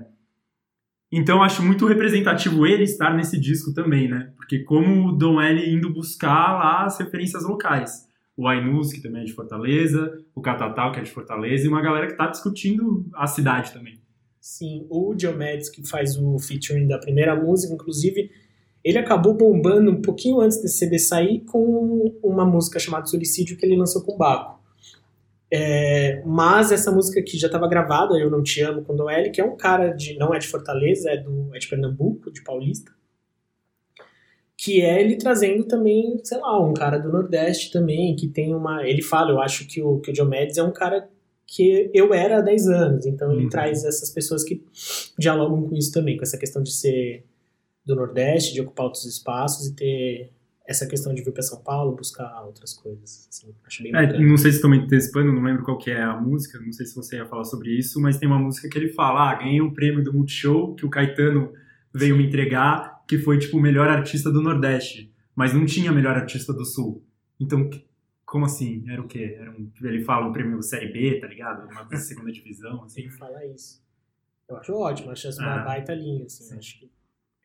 [1.12, 4.32] Então acho muito representativo ele estar nesse disco também, né?
[4.38, 8.08] Porque como o Dom L indo buscar lá as referências locais.
[8.36, 11.82] O Ainus, que também é de Fortaleza, o Catatal, que é de Fortaleza, e uma
[11.82, 14.00] galera que tá discutindo a cidade também.
[14.40, 18.32] Sim, o Diomedes, que faz o featuring da primeira música, inclusive,
[18.84, 23.66] ele acabou bombando um pouquinho antes desse CD sair com uma música chamada Solicídio que
[23.66, 24.60] ele lançou com o Baco.
[25.54, 29.42] É, mas essa música aqui já estava gravada, Eu Não Te Amo, com Doeli, que
[29.42, 30.18] é um cara de.
[30.18, 32.92] não é de Fortaleza, é, do, é de Pernambuco, de Paulista.
[34.64, 38.86] Que é ele trazendo também, sei lá, um cara do Nordeste também, que tem uma.
[38.88, 41.10] Ele fala, eu acho que o, que o Diomedes é um cara
[41.48, 43.50] que eu era há 10 anos, então ele Uhum.
[43.50, 44.64] traz essas pessoas que
[45.18, 47.26] dialogam com isso também, com essa questão de ser
[47.86, 50.32] do Nordeste, de ocupar outros espaços e ter
[50.66, 53.28] essa questão de vir para São Paulo, buscar outras coisas.
[53.30, 56.02] Assim, acho bem É, não sei se estou me antecipando, não lembro qual que é
[56.02, 58.78] a música, não sei se você ia falar sobre isso, mas tem uma música que
[58.78, 61.52] ele fala, ah, ganhei um prêmio do Multishow, que o Caetano
[61.94, 66.16] veio me entregar, que foi, tipo, o melhor artista do Nordeste, mas não tinha melhor
[66.16, 67.04] artista do Sul.
[67.38, 67.70] Então,
[68.26, 68.90] como assim?
[68.90, 69.36] Era o quê?
[69.38, 71.70] Era um, ele fala um prêmio Série B, tá ligado?
[71.70, 73.02] Uma segunda divisão, assim.
[73.02, 73.84] Ele fala isso.
[74.48, 76.46] Eu acho ótimo, acho essa uma Ah, baita linha, assim.
[76.46, 76.58] sim.
[76.58, 76.90] Acho que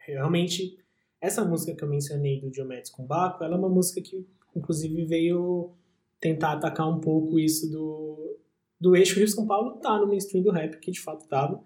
[0.06, 0.78] realmente
[1.20, 5.04] essa música que eu mencionei do Diomedes com Baco, ela é uma música que, inclusive,
[5.04, 5.72] veio
[6.20, 8.38] tentar atacar um pouco isso do,
[8.80, 11.60] do eixo Rio-São Paulo tá no mainstream do rap, que de fato tava,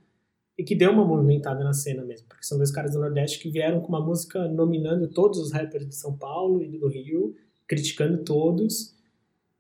[0.61, 3.49] e que deu uma movimentada na cena mesmo, porque são dois caras do Nordeste que
[3.49, 7.35] vieram com uma música nominando todos os rappers de São Paulo e do Rio,
[7.67, 8.95] criticando todos,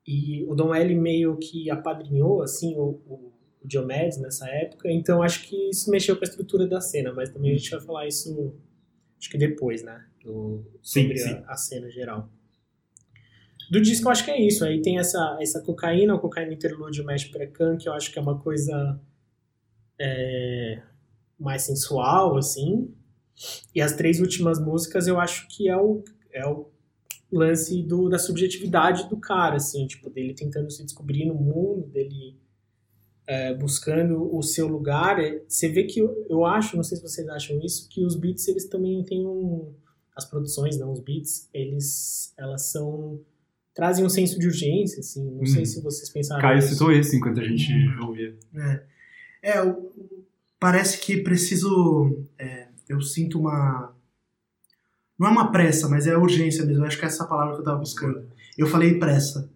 [0.06, 3.32] e o Dom L meio que apadrinhou, assim, o, o,
[3.62, 7.30] o Diomedes nessa época, então acho que isso mexeu com a estrutura da cena, mas
[7.30, 8.54] também a gente vai falar isso,
[9.18, 11.32] acho que depois, né, do, Sim, sobre sim.
[11.46, 12.28] A, a cena geral.
[13.70, 17.06] Do disco eu acho que é isso, aí tem essa, essa cocaína, o cocaína interlúdio
[17.06, 19.00] mexe precan, que eu acho que é uma coisa
[19.98, 20.82] é,
[21.40, 22.92] mais sensual, assim,
[23.74, 26.68] e as três últimas músicas eu acho que é o, é o
[27.32, 32.36] lance do, da subjetividade do cara, assim, tipo, dele tentando se descobrir no mundo, dele
[33.26, 35.18] é, buscando o seu lugar.
[35.20, 38.16] É, Você vê que eu, eu acho, não sei se vocês acham isso, que os
[38.16, 39.72] beats eles também têm um.
[40.16, 43.20] As produções, não, os beats, eles elas são.
[43.72, 45.24] trazem um senso de urgência, assim.
[45.30, 45.66] Não sei Hum.
[45.66, 46.70] se vocês pensaram Caio nisso.
[46.72, 48.06] citou esse enquanto a gente Hum.
[48.08, 48.36] ouvia.
[49.42, 49.90] É, é o-
[50.60, 52.24] parece que preciso.
[52.38, 53.94] é, eu sinto uma.
[55.18, 56.84] Não é uma pressa, mas é urgência mesmo.
[56.84, 58.28] Eu acho que é essa palavra que eu tava buscando.
[58.56, 59.50] Eu falei pressa.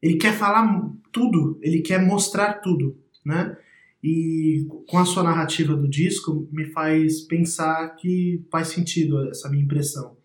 [0.00, 3.56] Ele quer falar tudo, ele quer mostrar tudo, né?
[4.02, 9.64] E com a sua narrativa do disco, me faz pensar que faz sentido essa minha
[9.64, 10.16] impressão,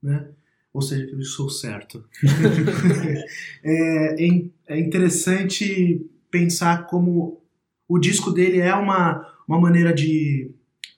[0.00, 0.28] né?
[0.72, 2.04] Ou seja, que eu sou certo.
[3.62, 7.42] é, é é interessante pensar como
[7.88, 10.50] o disco dele é uma, uma maneira de.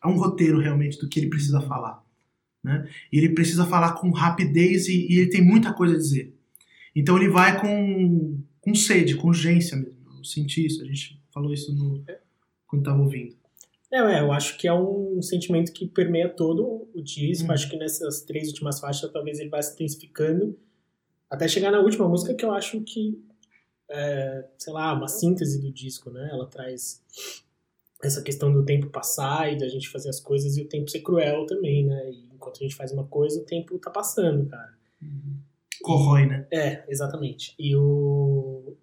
[0.02, 2.04] é um roteiro realmente do que ele precisa falar.
[2.62, 2.88] Né?
[3.12, 6.34] E ele precisa falar com rapidez e, e ele tem muita coisa a dizer.
[6.94, 9.96] Então ele vai com, com sede, com urgência mesmo.
[10.18, 12.02] Eu senti isso, a gente falou isso no,
[12.66, 13.36] quando estava ouvindo.
[13.92, 17.48] É, é, eu acho que é um sentimento que permeia todo o disco.
[17.48, 17.52] Hum.
[17.52, 20.58] Acho que nessas três últimas faixas talvez ele vai se intensificando
[21.30, 23.18] até chegar na última música que eu acho que
[23.88, 26.28] é, sei lá, uma síntese do disco, né?
[26.32, 27.02] Ela traz
[28.02, 31.00] essa questão do tempo passar e da gente fazer as coisas e o tempo ser
[31.00, 32.10] cruel também, né?
[32.10, 34.74] E enquanto a gente faz uma coisa, o tempo tá passando, cara.
[35.82, 36.46] Corrói, né?
[36.52, 37.54] É, exatamente.
[37.58, 38.76] E o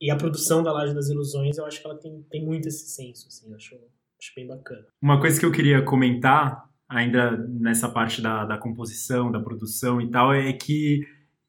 [0.00, 2.90] e a produção da Laje das Ilusões, eu acho que ela tem, tem muito esse
[2.90, 3.74] senso, assim, eu acho,
[4.20, 4.84] acho bem bacana.
[5.00, 10.10] Uma coisa que eu queria comentar, ainda nessa parte da, da composição, da produção e
[10.10, 11.00] tal, é que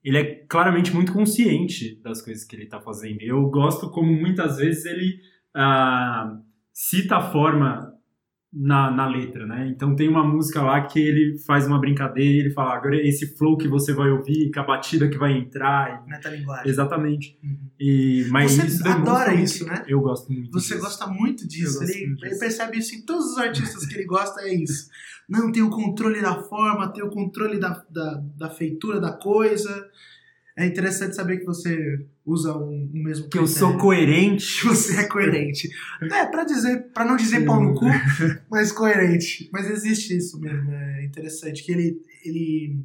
[0.02, 3.22] ele é claramente muito consciente das coisas que ele está fazendo.
[3.22, 5.20] Eu gosto como muitas vezes ele
[5.54, 6.40] ah,
[6.78, 7.94] cita a forma
[8.52, 9.68] na, na letra, né?
[9.70, 13.38] Então tem uma música lá que ele faz uma brincadeira e ele fala, agora esse
[13.38, 16.06] flow que você vai ouvir, com a batida que vai entrar.
[16.06, 16.70] Metalinguagem.
[16.70, 17.38] Exatamente.
[17.42, 17.58] Uhum.
[17.80, 19.84] E, mas Você isso adora muito- isso, né?
[19.88, 20.82] Eu gosto muito Você disso.
[20.86, 21.82] gosta muito disso.
[21.84, 24.90] Ele, muito ele percebe isso em todos os artistas que ele gosta, é isso.
[25.28, 29.90] Não, tem o controle da forma, tem o controle da, da, da feitura da coisa.
[30.58, 33.82] É interessante saber que você usa um, um mesmo Que eu sou critério.
[33.82, 34.64] coerente.
[34.64, 35.70] você é coerente.
[36.02, 37.86] É, pra dizer, para não dizer pau no cu,
[38.50, 39.50] mas coerente.
[39.52, 42.80] Mas existe isso mesmo, é interessante que ele ele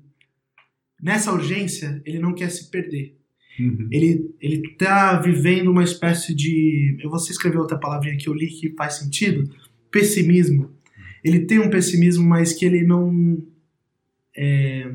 [1.01, 3.17] nessa urgência, ele não quer se perder.
[3.59, 3.89] Uhum.
[3.91, 8.49] Ele ele tá vivendo uma espécie de, eu vou escrever outra palavrinha que eu li
[8.49, 9.49] que faz sentido,
[9.93, 10.71] pessimismo.
[11.23, 13.41] Ele tem um pessimismo, mas que ele não
[14.37, 14.91] é,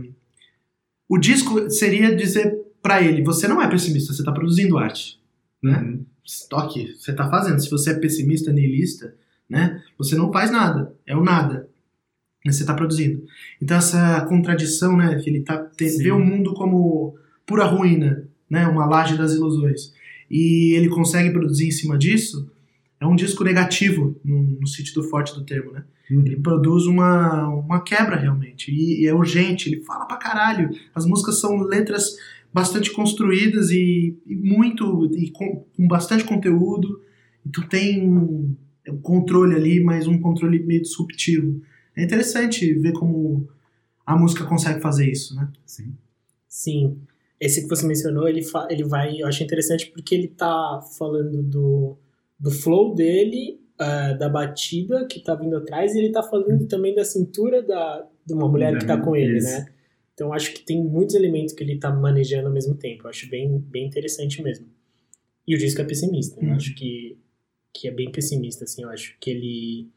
[1.07, 5.19] o disco seria dizer pra ele, você não é pessimista, você tá produzindo arte
[5.63, 5.79] né?
[5.79, 6.05] Uhum.
[6.53, 7.59] Ok, você tá fazendo.
[7.59, 9.15] Se você é pessimista, niilista,
[9.49, 9.81] né?
[9.97, 10.93] Você não faz nada.
[11.07, 11.67] É o nada.
[12.45, 13.23] Mas você tá produzindo.
[13.59, 15.15] Então essa contradição, né?
[15.15, 17.15] Que ele tá, te- vê o mundo como
[17.47, 18.67] pura ruína, né?
[18.67, 19.91] Uma laje das ilusões.
[20.29, 22.47] E ele consegue produzir em cima disso,
[22.99, 25.83] é um disco negativo, no, no sentido forte do termo, né?
[26.11, 26.23] Uhum.
[26.25, 28.71] Ele produz uma, uma quebra realmente.
[28.71, 30.69] E, e é urgente, ele fala pra caralho.
[30.93, 32.15] As músicas são letras
[32.55, 35.09] bastante construídas e, e muito.
[35.13, 37.01] e com, com bastante conteúdo.
[37.45, 38.55] E tu tem um,
[38.89, 41.61] um controle ali, mas um controle meio disruptivo.
[41.97, 43.45] É interessante ver como
[44.05, 45.49] a música consegue fazer isso, né?
[45.65, 45.93] Sim.
[46.47, 46.97] Sim.
[47.41, 49.21] Esse que você mencionou, ele, fa- ele vai.
[49.21, 51.97] Eu acho interessante porque ele tá falando do,
[52.39, 56.95] do flow dele, ah, da batida que tá vindo atrás, e ele tá falando também
[56.95, 59.67] da cintura da, de uma mulher que tá com ele, né?
[60.15, 63.03] Então acho que tem muitos elementos que ele tá manejando ao mesmo tempo.
[63.05, 64.65] Eu acho bem, bem interessante mesmo.
[65.47, 66.39] E o disco é pessimista.
[66.41, 66.55] Eu Uhum.
[66.55, 67.17] acho que,
[67.73, 68.83] que é bem pessimista, assim.
[68.83, 69.89] Eu acho que ele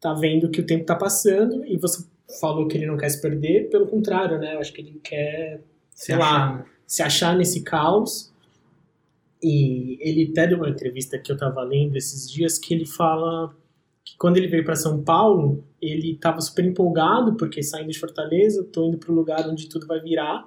[0.00, 2.04] tá vendo que o tempo tá passando e você
[2.40, 3.70] falou que ele não quer se perder.
[3.70, 4.54] Pelo contrário, né?
[4.56, 5.62] Eu acho que ele quer
[5.94, 6.64] sei lá, né?
[6.86, 8.32] se achar nesse caos.
[9.42, 13.54] E ele até deu uma entrevista que eu tava lendo esses dias que ele fala
[14.04, 18.64] que quando ele veio para São Paulo, ele estava super empolgado porque saindo de Fortaleza,
[18.64, 20.46] tô indo para o lugar onde tudo vai virar.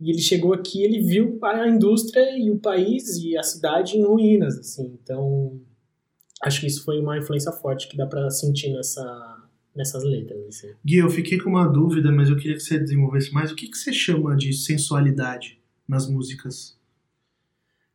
[0.00, 4.04] E ele chegou aqui, ele viu a indústria e o país e a cidade em
[4.04, 4.98] ruínas, assim.
[5.02, 5.60] Então,
[6.42, 9.44] acho que isso foi uma influência forte que dá para sentir nessa
[9.74, 10.72] nessas letras, assim.
[10.84, 13.50] Gui, eu fiquei com uma dúvida, mas eu queria que você desenvolvesse mais.
[13.50, 16.78] O que, que você chama de sensualidade nas músicas?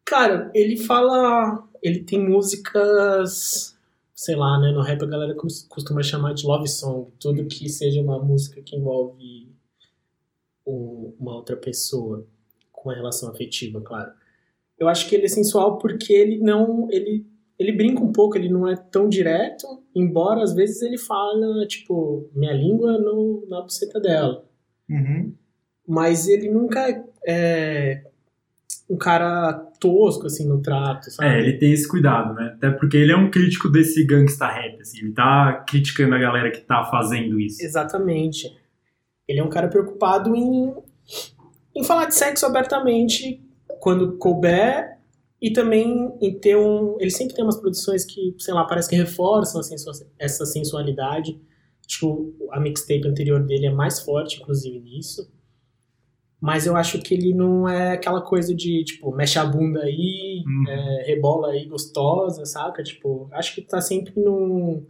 [0.03, 1.67] Cara, ele fala.
[1.81, 3.77] Ele tem músicas.
[4.21, 4.69] Sei lá, né?
[4.73, 7.09] No rap a galera cos- costuma chamar de love song.
[7.21, 9.49] Tudo que seja uma música que envolve
[10.67, 12.27] um- uma outra pessoa
[12.69, 14.11] com a relação afetiva, claro.
[14.77, 16.89] Eu acho que ele é sensual porque ele não.
[16.91, 17.25] Ele,
[17.57, 19.65] ele brinca um pouco, ele não é tão direto,
[19.95, 24.45] embora às vezes ele fala, tipo, minha língua no, na buceta dela
[24.89, 25.33] Uhum.
[25.87, 28.08] mas ele nunca é, é
[28.89, 31.29] um cara tosco, assim, no trato, sabe?
[31.29, 32.53] É, ele tem esse cuidado, né?
[32.55, 34.99] Até porque ele é um crítico desse gangsta rap, assim.
[34.99, 37.63] Ele tá criticando a galera que tá fazendo isso.
[37.63, 38.55] Exatamente.
[39.27, 40.73] Ele é um cara preocupado em,
[41.75, 43.41] em falar de sexo abertamente
[43.79, 44.97] quando couber
[45.41, 46.97] e também em ter um...
[46.99, 51.39] Ele sempre tem umas produções que, sei lá, parece que reforçam a sensu- essa sensualidade.
[51.87, 55.31] Acho que o- a mixtape anterior dele é mais forte, inclusive, nisso.
[56.41, 60.41] Mas eu acho que ele não é aquela coisa de, tipo, mexe a bunda aí,
[60.47, 60.63] Uhum.
[60.69, 62.81] é, rebola aí gostosa, saca?
[62.81, 64.85] Tipo, acho que tá sempre num.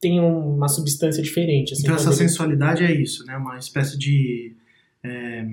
[0.00, 1.72] Tem uma substância diferente.
[1.74, 3.36] Assim, Então essa sensualidade é isso, né?
[3.36, 4.56] Uma espécie de
[5.04, 5.46] é,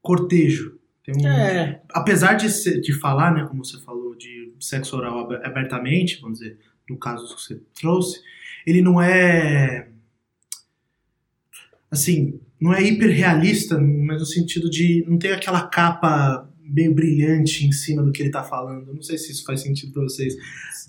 [0.00, 0.78] cortejo.
[1.08, 5.40] Um- É, Apesar de, ser- de falar, né, como você falou, de sexo oral ab-
[5.44, 6.58] abertamente, vamos dizer,
[6.88, 8.20] no caso que você trouxe,
[8.66, 9.88] ele não é
[11.90, 17.72] assim, não é hiperrealista, mas no sentido de não ter aquela capa meio brilhante em
[17.72, 18.92] cima do que ele tá falando.
[18.92, 20.34] Não sei se isso faz sentido pra vocês.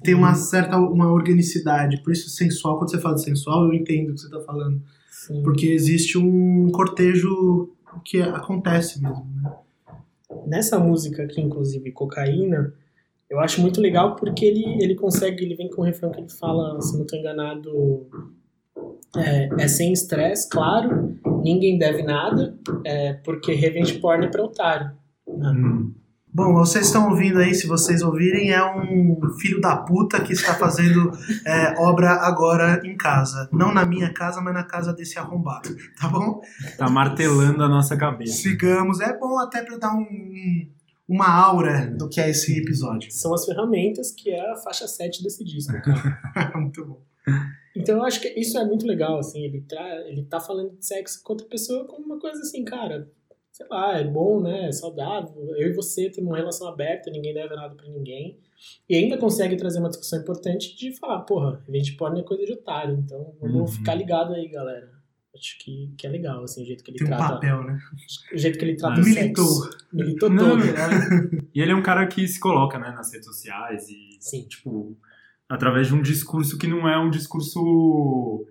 [0.03, 4.11] Tem uma certa uma organicidade, por isso sensual, quando você fala de sensual, eu entendo
[4.11, 4.82] o que você tá falando.
[5.09, 5.43] sim.
[5.43, 7.70] Porque existe um cortejo
[8.03, 9.51] que acontece mesmo, né?
[10.45, 12.74] Nessa música aqui, inclusive, Cocaína,
[13.30, 16.30] eu acho muito legal porque ele, ele consegue, ele vem com um refrão que ele
[16.30, 18.07] fala, se não tô enganado,
[19.15, 21.18] é, é sem estresse, claro,
[21.54, 24.91] ninguém deve nada, é, porque revenge porn é pra otário.
[25.28, 25.93] Hum.
[26.34, 30.54] Bom, vocês estão ouvindo aí, se vocês ouvirem, é um filho da puta que está
[30.54, 31.12] fazendo
[31.43, 33.50] é, obra agora em casa.
[33.52, 35.70] Não na minha casa, mas na casa desse arrombado,
[36.00, 36.39] tá bom?
[36.78, 38.34] Tá martelando a nossa cabeça.
[38.34, 39.00] Sigamos.
[39.00, 40.68] É bom até para dar um, um-
[41.10, 43.10] uma aura do que é esse episódio.
[43.12, 46.52] São as ferramentas que é a faixa 7 desse disco, cara.
[46.60, 47.00] Muito bom.
[47.78, 50.86] Então eu acho que isso é muito legal, assim, ele, tra ele tá falando de
[50.86, 53.10] sexo com outra pessoa como uma coisa assim, cara,
[53.52, 57.34] sei lá, é bom, né, é saudável, eu e você temos uma relação aberta, ninguém
[57.34, 58.38] deve nada pra ninguém,
[58.90, 62.54] e ainda consegue trazer uma discussão importante de falar, porra, revenge porn é coisa de
[62.54, 63.68] otário, então vamos Uhum.
[63.68, 64.96] ficar ligado aí, galera.
[65.36, 67.78] Acho que, que é legal, assim, o jeito que ele Tem um trata, papel, né?
[68.34, 69.46] o jeito que ele trata Ah, o Militou.
[69.46, 69.78] sexo.
[69.94, 70.64] Militou Não, todo.
[70.64, 74.48] é- E ele é um cara que se coloca, né, nas redes sociais e, Sim.
[74.48, 74.98] tipo,
[75.50, 78.45] através de um discurso que não é um discurso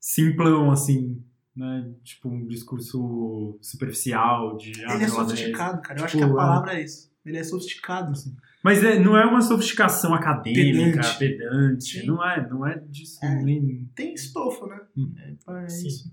[0.00, 1.22] simplão, assim,
[1.56, 1.90] né?
[2.02, 4.72] Tipo, um discurso superficial de...
[4.86, 6.00] ah, Ele é sofisticado, cara.
[6.00, 6.36] Eu acho Tipo, que a é.
[6.36, 7.10] palavra é isso.
[7.24, 8.12] Ele é sofisticado.
[8.12, 8.34] assim.
[8.62, 11.18] Mas é, não é uma sofisticação acadêmica, Pedante.
[11.18, 12.06] pedante.
[12.06, 13.34] Não é, não é disso É.
[13.42, 13.88] nem...
[13.94, 14.80] Tem estofo, né?
[14.96, 15.12] Hum.
[15.48, 15.86] É, é Sim.
[15.86, 16.12] isso.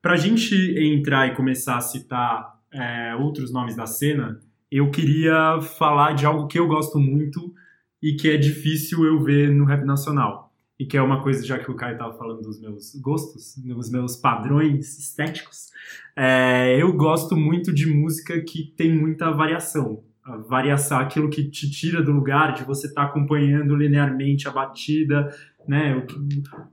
[0.00, 4.40] Pra gente entrar e começar a citar é, outros nomes da cena,
[4.70, 7.54] eu queria falar de algo que eu gosto muito
[8.02, 10.52] e que é difícil eu ver no rap nacional.
[10.78, 13.90] E que é uma coisa, já que o Caio tava falando dos meus gostos, dos
[13.90, 15.70] meus padrões estéticos,
[16.16, 20.02] é, eu gosto muito de música que tem muita variação.
[20.24, 25.28] a variação, aquilo que te tira do lugar de você estar acompanhando linearmente a batida,
[25.66, 26.04] né?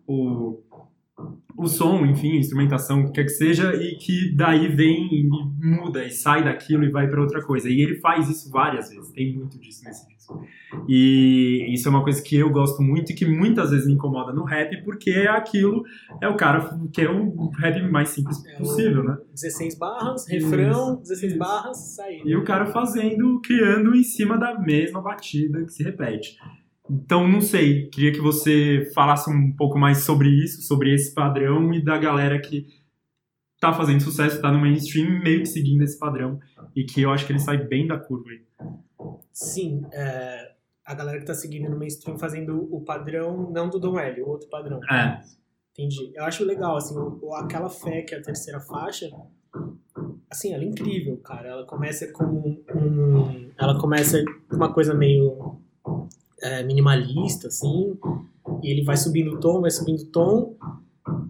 [0.08, 0.64] O, o,
[1.60, 5.28] o som, enfim, a instrumentação, o que quer que seja, e que daí vem e
[5.28, 7.70] muda e sai daquilo e vai para outra coisa.
[7.70, 10.42] E ele faz isso várias vezes, tem muito disso nesse disco.
[10.88, 14.32] E isso é uma coisa que eu gosto muito e que muitas vezes me incomoda
[14.32, 15.84] no rap, porque é aquilo,
[16.22, 19.18] é o cara que é o rap mais simples É possível, né?
[19.34, 21.40] 16 barras, refrão, Isso, 16 isso.
[21.40, 22.30] barras, saída.
[22.30, 26.38] E o cara fazendo, criando em cima da mesma batida que se repete.
[26.90, 31.72] Então, não sei, queria que você falasse um pouco mais sobre isso, sobre esse padrão
[31.74, 32.66] e da galera que
[33.60, 36.40] tá fazendo sucesso, tá no mainstream, meio que seguindo esse padrão.
[36.76, 38.42] E que eu acho que ele sai bem da curva aí.
[39.32, 40.52] Sim, é,
[40.84, 44.30] a galera que tá seguindo no mainstream fazendo o padrão, não do Dom L, o
[44.30, 44.80] outro padrão.
[44.92, 45.22] É.
[45.72, 46.12] Entendi.
[46.16, 46.96] Eu acho legal, assim,
[47.36, 49.10] aquela fé que é a terceira faixa,
[50.30, 51.50] assim, ela é incrível, cara.
[51.50, 53.52] Ela começa com um.
[53.58, 55.58] Ela começa com uma coisa meio
[56.42, 57.98] é, minimalista, assim,
[58.64, 60.56] e ele vai subindo o tom, vai subindo o tom,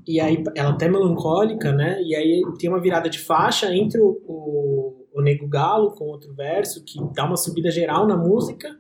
[0.08, 2.02] e aí ela é até melancólica, né?
[2.04, 6.34] E aí tem uma virada de faixa entre o, o, o Nego Galo com outro
[6.34, 8.76] verso, que dá uma subida geral na música.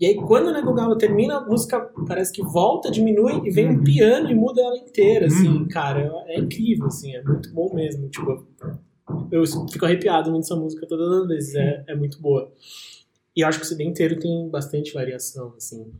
[0.00, 3.68] E aí, quando o Nego Galo termina, a música parece que volta, diminui e vem
[3.70, 3.84] um Uhum.
[3.84, 5.68] piano e muda ela inteira, assim, Uhum.
[5.68, 6.12] cara.
[6.26, 8.08] É incrível, assim, é muito bom mesmo.
[8.08, 8.46] Tipo,
[9.30, 12.50] eu fico arrepiado muito essa música todas as vezes, é, é muito boa.
[13.36, 15.92] E acho que o CD inteiro tem bastante variação, assim.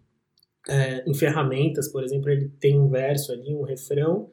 [0.68, 4.30] É, em ferramentas, por exemplo, ele tem um verso ali, um refrão,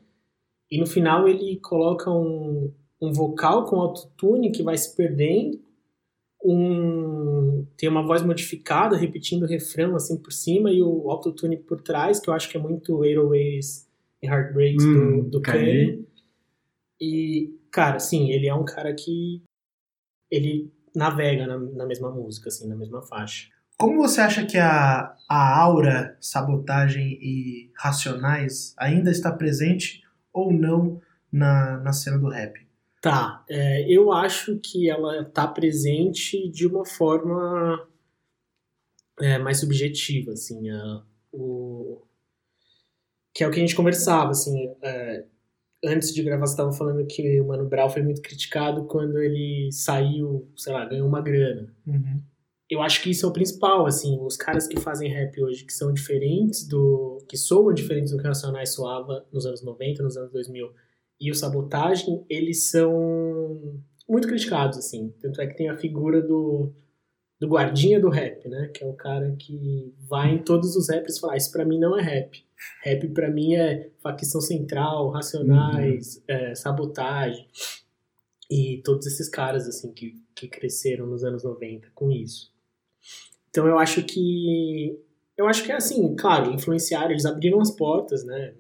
[0.70, 5.60] e no final ele coloca um, um vocal com autotune que vai se perdendo,
[6.44, 11.82] um, tem uma voz modificada repetindo o refrão assim por cima e o autotune por
[11.82, 13.86] trás, que eu acho que é muito 808s
[14.22, 15.42] e Heartbreaks Hum, do, do.
[15.42, 16.06] Kanye.
[17.00, 19.42] E, cara, sim, ele é um cara que
[20.30, 23.48] ele navega na, na mesma música, assim, na mesma faixa.
[23.78, 31.02] Como você acha que a, a aura, sabotagem e racionais ainda está presente ou não
[31.32, 32.60] na, na cena do rap?
[33.02, 37.88] Tá, é, eu acho que ela tá presente de uma forma
[39.20, 42.02] é, mais subjetiva, assim, a- o,
[43.34, 45.26] que é o que a gente conversava, assim, é,
[45.84, 49.70] antes de gravar você estava falando que o Mano Brown foi muito criticado quando ele
[49.72, 51.74] saiu, sei lá, ganhou uma grana.
[51.86, 52.22] Uhum.
[52.70, 55.74] Eu acho que isso é o principal, assim, os caras que fazem rap hoje, que
[55.74, 60.16] são diferentes do, que soam diferentes do que o Racionais soava nos anos 90, nos
[60.16, 60.72] anos 2000,
[61.20, 65.14] e o Sabotagem, eles são muito criticados, assim.
[65.20, 66.72] Tanto é que tem a figura do,
[67.40, 68.70] do guardinha do rap, né?
[68.74, 71.98] Que é o cara que vai em todos os raps falar, isso pra mim não
[71.98, 72.46] é rap.
[72.84, 77.48] Rap pra mim é facção central, racionais, é, sabotagem.
[78.50, 82.52] E todos esses caras, assim, que, que cresceram nos anos 90 com isso.
[83.50, 85.00] Então eu acho que.
[85.38, 88.54] Eu acho que é assim, claro, influenciaram, eles abriram as portas, né?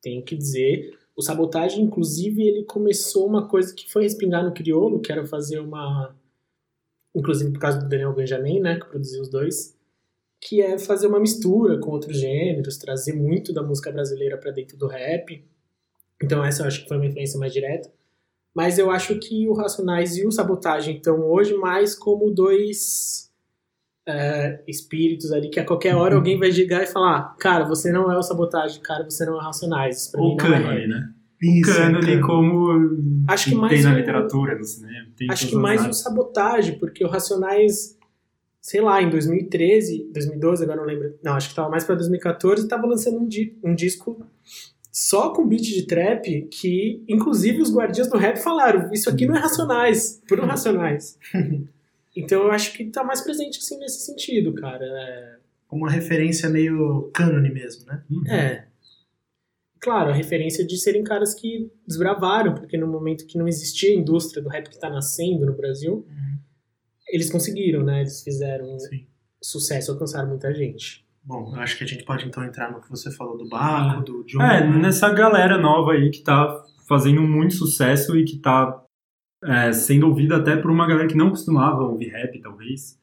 [0.00, 0.96] Tenho que dizer.
[1.16, 5.60] O Sabotagem, inclusive, ele começou uma coisa que foi respingar no Criolo, que era fazer
[5.60, 6.14] uma.
[7.14, 8.78] Inclusive por causa do Daniel Benjamin, né?
[8.78, 9.76] Que produziu os dois.
[10.46, 14.76] Que é fazer uma mistura com outros gêneros, trazer muito da música brasileira para dentro
[14.76, 15.42] do rap.
[16.22, 17.90] Então, essa eu acho que foi uma influência mais direta.
[18.54, 23.30] Mas eu acho que o Racionais e o Sabotagem estão hoje mais como dois
[24.06, 28.12] é, espíritos ali que a qualquer hora alguém vai chegar e falar: Cara, você não
[28.12, 29.96] é o Sabotagem, cara, você não é o Racionais.
[30.02, 30.88] Isso pra mim O não é cânone, rap.
[30.88, 31.08] né?
[31.42, 35.06] Isso, o cânone é, como Acho que tem mais na o- literatura, no cinema.
[35.16, 36.00] Tem em Acho que mais o artes.
[36.00, 37.93] Sabotagem, porque o Racionais,
[38.66, 41.18] sei lá, em 2013, 2012, agora não lembro.
[41.22, 44.24] Não, acho que tava mais pra 2014, tava lançando um, di- um disco
[44.90, 49.36] só com beat de trap que, inclusive, os guardiões do rap falaram: Isso aqui não
[49.36, 51.18] é Racionais, por um Racionais.
[52.16, 54.82] Então eu acho que tá mais presente assim nesse sentido, cara.
[54.86, 55.36] É,
[55.70, 58.02] Uma referência meio cânone mesmo, né?
[58.10, 58.26] Uhum.
[58.28, 58.66] É.
[59.78, 63.94] Claro, a referência de serem caras que desbravaram, porque no momento que não existia a
[64.00, 66.06] indústria do rap que tá nascendo no Brasil,
[67.08, 68.00] eles conseguiram, né?
[68.00, 69.06] Eles fizeram Sim.
[69.42, 71.04] sucesso, alcançaram muita gente.
[71.22, 74.02] Bom, eu acho que a gente pode então entrar no que você falou do Baco,
[74.02, 74.42] do John.
[74.42, 78.82] É, nessa galera nova aí que tá fazendo muito sucesso e que tá
[79.42, 82.98] é, sendo ouvida até por uma galera que não costumava ouvir rap, talvez.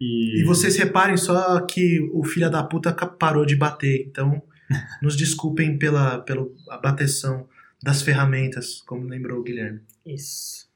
[0.00, 4.42] E, E vocês reparem só que o filho da puta parou de bater, então
[5.00, 6.48] nos desculpem pela, pela
[6.82, 7.46] bateção
[7.80, 9.80] das ferramentas, como lembrou o Guilherme.
[10.04, 10.71] Isso.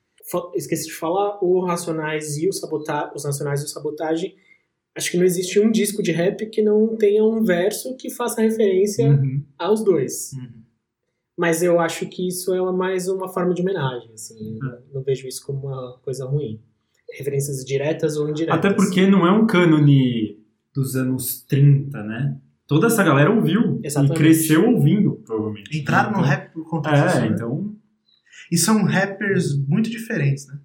[0.54, 4.34] Esqueci de falar, o Racionais e o Sabotagem, os Nacionais e o Sabotagem,
[4.94, 8.40] acho que não existe um disco de rap que não tenha um verso que faça
[8.42, 9.42] referência Uhum.
[9.58, 10.32] aos dois.
[10.32, 10.62] Uhum.
[11.36, 14.58] Mas eu acho que isso é mais uma forma de homenagem, assim.
[14.72, 14.78] É.
[14.94, 16.60] Não vejo isso como uma coisa ruim.
[17.16, 18.58] referências diretas ou indiretas.
[18.58, 20.40] Até porque não é um cânone
[20.74, 22.36] dos anos 30, né?
[22.66, 24.12] Toda essa galera ouviu Exatamente.
[24.12, 25.78] e cresceu ouvindo, provavelmente.
[25.78, 27.16] Entraram no Então- rap por conta disso.
[27.18, 27.26] É, né?
[27.32, 27.75] então.
[28.50, 30.58] E são rappers muito diferentes, né?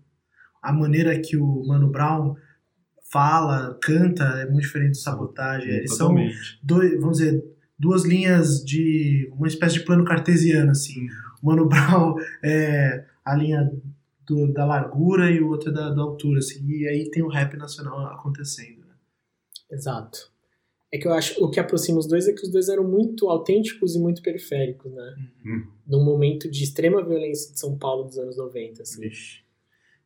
[0.61, 2.35] A maneira que o Mano Brown
[3.11, 5.69] fala, canta é muito diferente do Sabotagem.
[5.69, 6.13] Eles são
[6.63, 7.43] dois, vamos dizer,
[7.77, 11.07] duas linhas de uma espécie de plano cartesiano, assim.
[11.41, 13.69] O Mano Brown é a linha
[14.25, 16.65] do- da largura e o outro é da, da altura, assim.
[16.69, 18.79] E aí tem o rap nacional acontecendo.
[18.85, 18.93] Né?
[19.71, 20.30] Exato.
[20.91, 23.29] É que eu acho o que aproxima os dois é que os dois eram muito
[23.29, 25.15] autênticos e muito periféricos, né?
[25.45, 25.67] Hum.
[25.87, 29.01] Num momento de extrema violência de São Paulo dos anos 90, assim.
[29.01, 29.41] Vixe.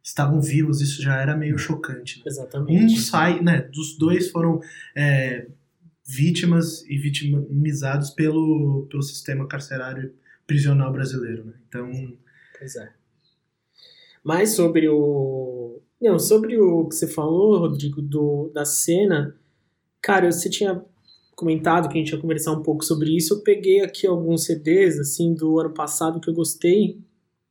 [0.04, 2.20] Estavam vivos, isso já era meio chocante.
[2.20, 2.24] Né?
[2.26, 3.00] Um Exatamente.
[3.00, 3.62] sai, né?
[3.74, 4.60] Dos dois foram
[4.96, 5.48] é,
[6.08, 10.14] vítimas e vitimizados pelo, pelo sistema carcerário
[10.46, 11.54] prisional brasileiro, né?
[11.68, 11.92] Então,
[12.58, 12.92] Pois é.
[14.24, 15.80] Mas sobre o.
[16.02, 19.36] Não, sobre o que você falou, Rodrigo, do, da cena,
[20.06, 20.86] cara, você tinha
[21.36, 23.34] comentado que a gente ia conversar um pouco sobre isso.
[23.34, 27.02] Eu peguei aqui alguns CDs, assim, do ano passado que eu gostei.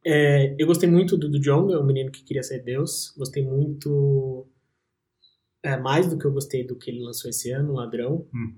[0.06, 3.12] É, eu gostei muito do, do Jonga, o menino que queria ser Deus.
[3.18, 4.46] Gostei muito.
[5.64, 8.24] É, mais do que eu gostei do que ele lançou esse ano, Ladrão.
[8.32, 8.54] Hum.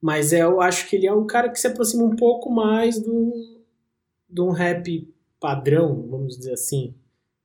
[0.00, 2.98] Mas é, eu acho que ele é um cara que se aproxima um pouco mais
[3.02, 3.32] do,
[4.30, 6.94] de um rap padrão, vamos dizer assim.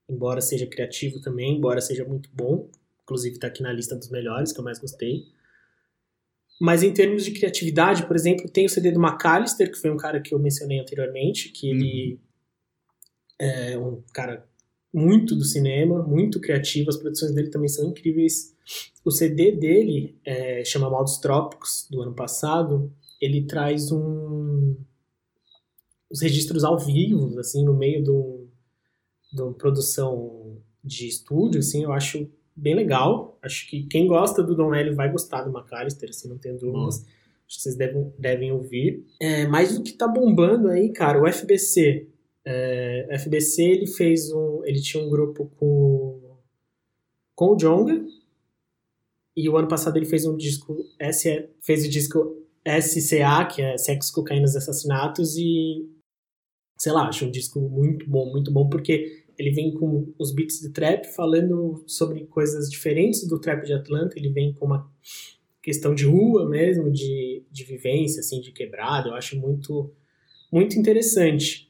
[0.07, 2.69] Embora seja criativo também, embora seja muito bom.
[3.07, 5.23] Inclusive tá aqui na lista dos melhores, que eu mais gostei.
[6.59, 9.95] Mas em termos de criatividade, por exemplo, tem o CD do McAllister, que foi um
[9.95, 12.19] cara que eu mencionei anteriormente, que ele
[13.39, 14.45] é um cara
[14.93, 18.53] muito do cinema, muito criativo, as produções dele também são incríveis.
[19.05, 22.91] O CD dele é, chama Mal dos Trópicos, do ano passado.
[23.21, 24.75] Ele traz um
[26.09, 28.47] os registros ao vivo, assim, no meio de
[29.31, 33.37] de uma produção de estúdio, assim, eu acho bem legal.
[33.41, 37.05] Acho que quem gosta do Don L vai gostar do McAllister, assim, não tenho dúvidas.
[37.47, 39.05] Acho que vocês devem, devem ouvir.
[39.21, 42.07] É, mas o que tá bombando aí, cara, o FBC.
[42.43, 44.61] É, o FBC, ele fez um...
[44.65, 46.37] Ele tinha um grupo com,
[47.35, 48.03] com o Jonga.
[49.35, 50.75] E o ano passado ele fez um disco...
[50.99, 52.35] S, fez o disco
[52.81, 55.37] SCA, que é Sexo, Cocaínas e Assassinatos.
[55.37, 55.87] E,
[56.77, 60.59] sei lá, acho um disco muito bom, muito bom, porque ele vem com os beats
[60.59, 64.17] de trap falando sobre coisas diferentes do trap de Atlanta.
[64.17, 64.89] Ele vem com uma
[65.61, 69.09] questão de rua mesmo, de, de vivência, assim, de quebrada.
[69.09, 69.91] Eu acho muito,
[70.51, 71.69] muito interessante.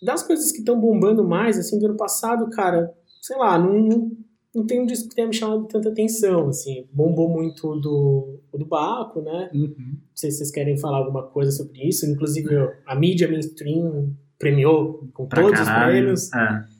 [0.00, 4.12] Das coisas que estão bombando mais, assim, do ano passado, cara, sei lá, não, não,
[4.54, 6.86] não tem um disco que tenha me chamado tanta atenção, assim.
[6.92, 9.50] Bombou muito o do, do Baco, né?
[9.52, 9.74] Uhum.
[9.76, 12.06] Não sei se vocês querem falar alguma coisa sobre isso.
[12.06, 12.48] Inclusive,
[12.86, 15.90] a mídia mainstream premiou com Pra todos os caralho.
[15.92, 16.32] prêmios.
[16.32, 16.77] É.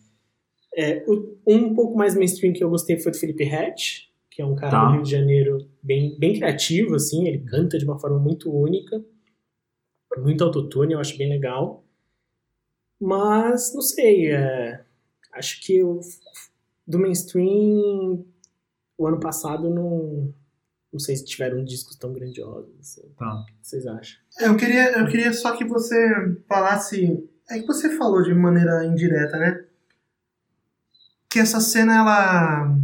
[0.81, 1.05] É,
[1.45, 4.70] um pouco mais mainstream que eu gostei foi do Felipe Hatch, que é um cara
[4.70, 4.85] Tá.
[4.85, 9.05] do Rio de Janeiro bem, bem criativo, assim, ele canta de uma forma muito única,
[10.18, 11.85] muito autotune, eu acho bem legal.
[13.01, 14.85] Mas, não sei, é,
[15.33, 15.99] acho que o,
[16.87, 18.24] do mainstream,
[18.97, 20.33] o ano passado não,
[20.93, 23.03] não sei se tiveram discos tão grandiosos, assim.
[23.16, 23.35] Tá.
[23.35, 24.18] O que vocês acham?
[24.41, 25.97] eu queria, eu queria só que você
[26.49, 27.29] falasse.
[27.51, 29.64] É que você falou de maneira indireta, né?
[31.39, 32.76] Que essa cena ela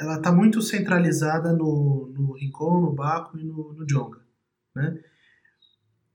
[0.00, 4.20] ela tá muito centralizada no, no Rincon, no Baco e no, no Jonga,
[4.74, 4.98] né?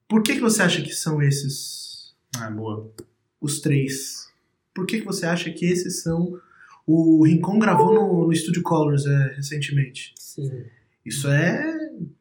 [0.07, 2.91] Por que, que você acha que são esses Ah, boa.
[3.39, 4.27] os três?
[4.73, 6.33] Por que, que você acha que esses são
[6.83, 10.13] o Rincon gravou no, no Studio Colors é, recentemente.
[10.17, 10.49] Sim.
[11.05, 11.63] Isso é.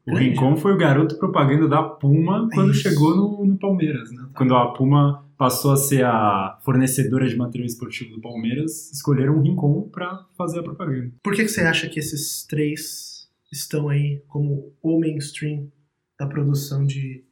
[0.07, 2.83] O Rincon foi o garoto propaganda da Puma quando Isso.
[2.83, 4.29] chegou no, no Palmeiras, né?
[4.35, 9.43] Quando a Puma passou a ser a fornecedora de material esportivo do Palmeiras, escolheram o
[9.43, 11.13] Rincon pra fazer a propaganda.
[11.21, 15.69] Por que, que você acha que esses três estão aí como o mainstream
[16.17, 17.25] da produção de,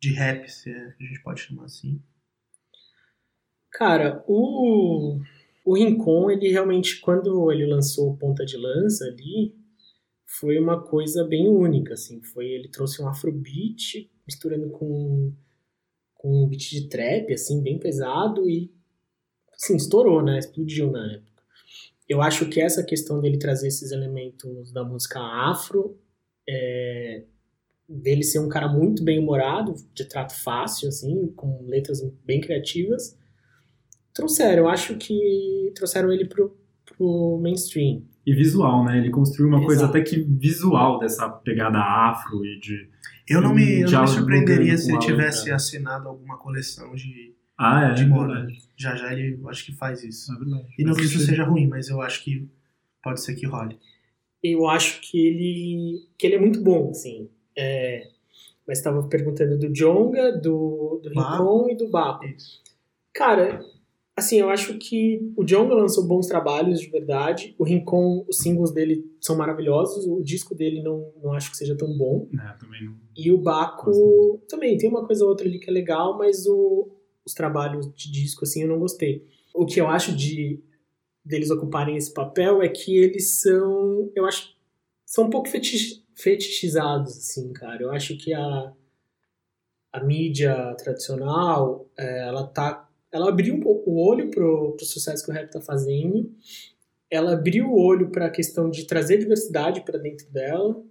[0.00, 2.00] de rap, se é que a gente pode chamar assim?
[3.72, 5.18] Cara, o,
[5.64, 9.52] o Rincon, ele realmente, quando ele lançou o Ponta de Lança ali,
[10.24, 12.22] foi uma coisa bem única, assim.
[12.22, 15.47] Foi, ele trouxe um afrobeat misturando com, com
[16.28, 18.70] um beat de trap, assim, bem pesado e,
[19.54, 20.38] assim, estourou, né?
[20.38, 21.42] Explodiu na época.
[22.08, 25.98] Eu acho que essa questão dele trazer esses elementos da música afro,
[26.48, 27.24] é,
[27.88, 33.16] dele ser um cara muito bem humorado, de trato fácil, assim, com letras bem criativas,
[34.12, 34.64] trouxeram.
[34.64, 38.02] Eu acho que trouxeram ele pro, pro mainstream.
[38.28, 38.98] E visual, né?
[38.98, 39.96] Ele construiu uma coisa Exato.
[39.96, 42.88] até que visual dessa pegada afro e de.
[43.28, 45.56] Eu não me, eu não me surpreenderia se ele tivesse letra.
[45.56, 47.92] assinado alguma coleção de, Ah, é.
[47.94, 48.34] de moda.
[48.34, 48.58] verdade.
[48.76, 50.32] Já já ele eu acho que faz isso.
[50.34, 50.66] É verdade.
[50.78, 52.46] E não que isso seja ruim, mas eu acho que
[53.02, 53.78] pode ser que role.
[54.42, 57.30] eu acho que ele que ele é muito bom, assim.
[57.56, 58.08] É,
[58.66, 61.08] mas estava perguntando do Jonga, do, do.
[61.08, 62.26] Rincon e do Baco.
[62.26, 62.62] Isso.
[63.14, 63.60] Cara,
[64.18, 67.54] assim, eu acho que o Jonga lançou bons trabalhos de verdade.
[67.58, 70.06] O Rincon, os singles dele são maravilhosos.
[70.06, 72.28] O disco dele não, não acho que seja tão bom.
[72.34, 72.96] É, também não.
[73.16, 76.88] E o Baco também tem uma coisa ou outra ali que é legal, mas o-
[77.24, 79.26] os trabalhos de disco, assim, eu não gostei.
[79.54, 80.60] O que eu acho de
[81.24, 84.54] deles ocuparem esse papel é que eles são, eu acho,
[85.04, 87.82] são um pouco fetich, fetichizados, assim, cara.
[87.82, 88.72] Eu acho que a,
[89.92, 95.24] a mídia tradicional, é, ela tá, ela abriu um pouco o olho pro, pro sucesso
[95.24, 96.30] que o rap tá fazendo.
[97.10, 100.82] Ela abriu o olho para a questão de trazer diversidade para dentro dela.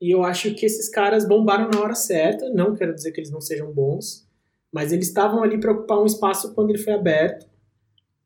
[0.00, 2.50] E eu acho que esses caras bombaram na hora certa.
[2.50, 4.26] Não quero dizer que eles não sejam bons,
[4.72, 7.48] mas eles estavam ali para ocupar um espaço quando ele foi aberto.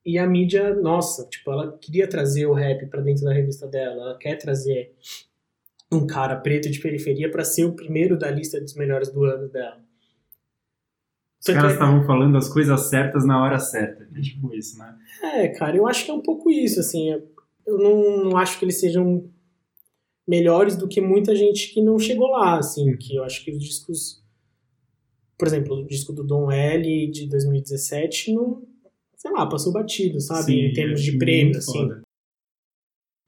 [0.05, 4.03] E a mídia, nossa, tipo, ela queria trazer o rap para dentro da revista dela.
[4.03, 4.93] Ela quer trazer
[5.91, 9.49] um cara preto de periferia para ser o primeiro da lista dos melhores do ano
[9.49, 9.84] dela.
[11.47, 14.09] Os caras estavam falando as coisas certas na hora certa.
[14.17, 14.97] É tipo isso, né?
[15.23, 17.11] É, cara, eu acho que é um pouco isso, assim.
[17.67, 19.31] Eu não, não acho que eles sejam
[20.27, 22.97] melhores do que muita gente que não chegou lá, assim.
[22.97, 24.25] Que eu acho que os discos.
[25.37, 28.63] Por exemplo, o disco do Dom L de 2017 não.
[29.15, 30.45] Sei lá, passou batido, sabe?
[30.45, 31.73] Sim, em termos de muito prêmio, assim.
[31.73, 32.03] foda.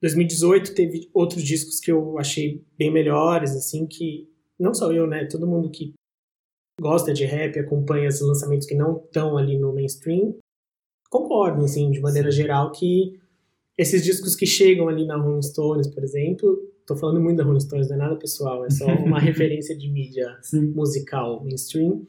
[0.03, 5.25] 2018 teve outros discos que eu achei bem melhores, assim, que não só eu, né?
[5.27, 5.95] Todo mundo que
[6.81, 10.37] gosta de rap, acompanha esses lançamentos que não estão ali no mainstream,
[11.11, 12.37] concordam, assim, de maneira Sim.
[12.39, 13.19] geral, que
[13.77, 17.61] esses discos que chegam ali na Rolling Stones, por exemplo, tô falando muito da Rolling
[17.61, 20.73] Stones, não é nada pessoal, é só uma referência de mídia Sim.
[20.73, 22.05] musical mainstream.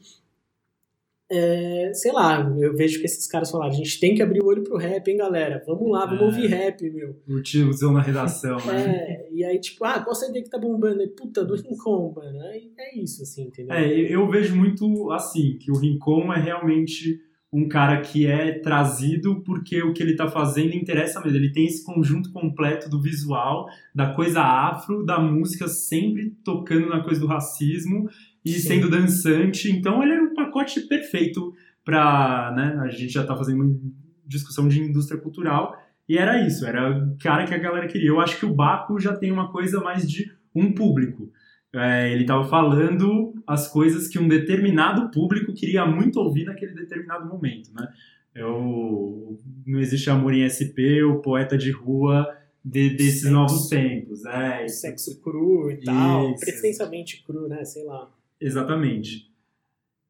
[1.30, 4.46] É, sei lá, eu vejo que esses caras falaram, a gente tem que abrir o
[4.46, 5.62] olho pro rap, hein, galera?
[5.66, 6.24] Vamos lá, vamos É.
[6.24, 7.16] ouvir rap, meu.
[7.28, 8.86] O tiozão na redação, né?
[8.86, 11.02] É, e aí, tipo, ah, qual CD que tá bombando?
[11.02, 12.40] Aí, puta, do Rincon, mano.
[12.46, 13.74] Aí é isso, assim, entendeu?
[13.76, 17.20] É, eu vejo muito assim, que o Rincon é realmente
[17.50, 21.36] um cara que é trazido porque o que ele tá fazendo interessa mesmo.
[21.38, 27.02] Ele tem esse conjunto completo do visual, da coisa afro, da música sempre tocando na
[27.02, 28.06] coisa do racismo
[28.50, 28.68] e Sim.
[28.68, 29.70] sendo dançante.
[29.70, 31.52] Então ele é um pacote perfeito
[31.84, 33.78] pra, né, a gente já tá fazendo uma
[34.26, 35.74] discussão de indústria cultural
[36.08, 38.08] e era isso, era o cara que a galera queria.
[38.08, 41.30] Eu acho que o Baco já tem uma coisa mais de um público.
[41.74, 47.26] É, ele estava falando as coisas que um determinado público queria muito ouvir naquele determinado
[47.28, 47.88] momento, né?
[48.34, 52.26] Eu, não existe amor em SP, o poeta de rua
[52.64, 53.34] de- desses Sexo.
[53.34, 54.24] novos tempos.
[54.26, 54.68] É.
[54.68, 56.30] Sexo cru e tal.
[56.32, 56.40] Isso.
[56.40, 57.64] Pretensamente cru, né?
[57.64, 58.08] Sei lá.
[58.40, 59.28] Exatamente.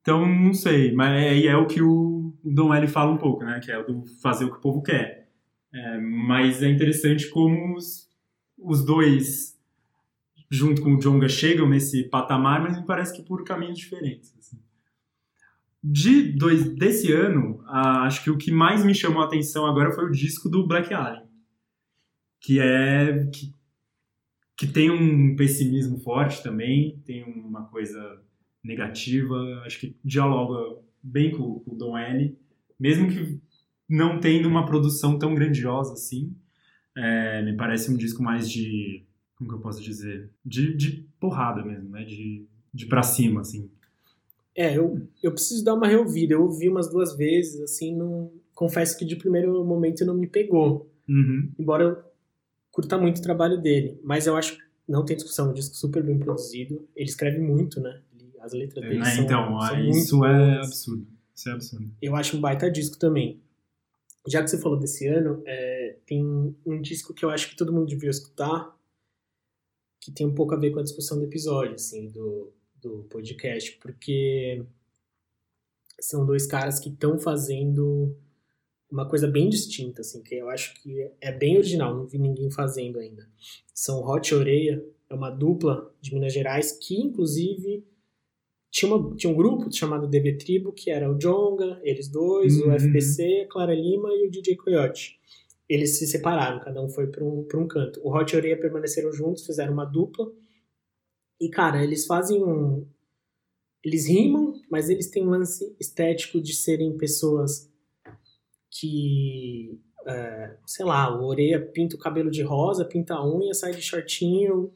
[0.01, 3.61] Então, não sei, mas é, é o que o Dom L fala um pouco, né?
[3.61, 5.29] Que é o do fazer o que o povo quer.
[5.73, 8.09] É, mas é interessante como os,
[8.57, 9.59] os dois,
[10.51, 14.35] junto com o Jonga, chegam nesse patamar, mas me parece que por caminhos diferentes.
[14.39, 14.59] assim.
[15.83, 19.93] De dois, desse ano, ah, acho que o que mais me chamou a atenção agora
[19.93, 21.29] foi o disco do Black Alien.
[22.41, 23.27] Que é.
[23.27, 23.53] Que,
[24.59, 28.21] que tem um pessimismo forte também, tem uma coisa
[28.63, 32.37] negativa, acho que dialoga bem com, com o Don L,
[32.79, 33.41] mesmo que
[33.89, 36.35] não tendo uma produção tão grandiosa assim.
[36.97, 39.05] É, me parece um disco mais de.
[39.37, 40.29] Como que eu posso dizer?
[40.45, 42.03] De, de porrada mesmo, né?
[42.03, 42.45] De,
[42.75, 43.71] de pra cima, assim.
[44.57, 46.35] É, eu, eu preciso dar uma reouvida.
[46.35, 48.33] Eu ouvi umas duas vezes, assim, não...
[48.53, 50.91] confesso que de primeiro momento não me pegou.
[51.09, 51.53] Uhum.
[51.57, 52.08] Embora eu
[52.79, 53.99] curta muito o trabalho dele.
[54.05, 56.89] Mas eu acho que não tem discussão, um disco super bem produzido.
[56.95, 58.01] Ele escreve muito, né?
[58.15, 60.67] Ele- As letras dele É, são, então, são é, muito isso é boas.
[60.69, 61.07] absurdo.
[61.35, 61.91] Isso é absurdo.
[62.01, 63.41] Eu acho um baita disco também.
[64.29, 66.23] Já que você falou desse ano, é, tem
[66.65, 68.77] um disco que eu acho que todo mundo devia escutar,
[70.01, 73.73] que tem um pouco a ver com a discussão do episódio, assim, do, do podcast,
[73.83, 74.65] porque
[76.01, 78.17] são dois caras que estão fazendo
[78.91, 82.51] uma coisa bem distinta, assim, que eu acho que é bem original, não vi ninguém
[82.51, 83.29] fazendo ainda.
[83.75, 87.85] São Hot e Oreia, é uma dupla de Minas Gerais que, inclusive,
[88.71, 92.69] tinha, uma- tinha um grupo chamado DV Tribo, que era o Jonga, eles dois, Uhum.
[92.69, 95.19] o FPC, a Clara Lima e o DJ Coyote.
[95.69, 98.01] Eles se separaram, cada um foi para um, pra um canto.
[98.03, 100.31] O Hot e Oreia permaneceram juntos, fizeram uma dupla.
[101.41, 102.87] E, cara, eles fazem um.
[103.85, 107.68] Eles rimam, mas eles têm um lance estético de serem pessoas
[108.71, 109.81] que.
[110.07, 113.83] é, sei lá, o Oreia pinta o cabelo de rosa, pinta a unha, sai de
[113.83, 114.71] shortinho.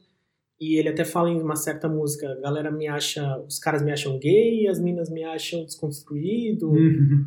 [0.59, 3.39] E ele até fala em uma certa música: a galera me acha.
[3.47, 6.69] Os caras me acham gay, as minas me acham desconstruído.
[6.69, 7.25] Uhum.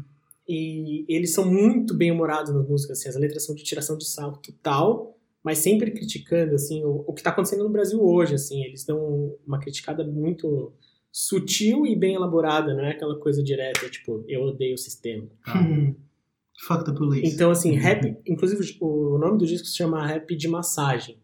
[0.48, 4.06] E eles são muito bem humorados nas músicas, assim, as letras são de tiração de
[4.06, 8.62] sarro total, mas sempre criticando assim o, o que está acontecendo no Brasil hoje, assim,
[8.62, 10.72] eles dão uma criticada muito
[11.10, 15.26] sutil e bem elaborada, não é aquela coisa direta, tipo, eu odeio o sistema.
[15.48, 15.94] Hum.
[16.60, 17.26] Fuck the police.
[17.34, 21.18] Então, assim, rap, inclusive o nome do disco se chama Rap de Massagem,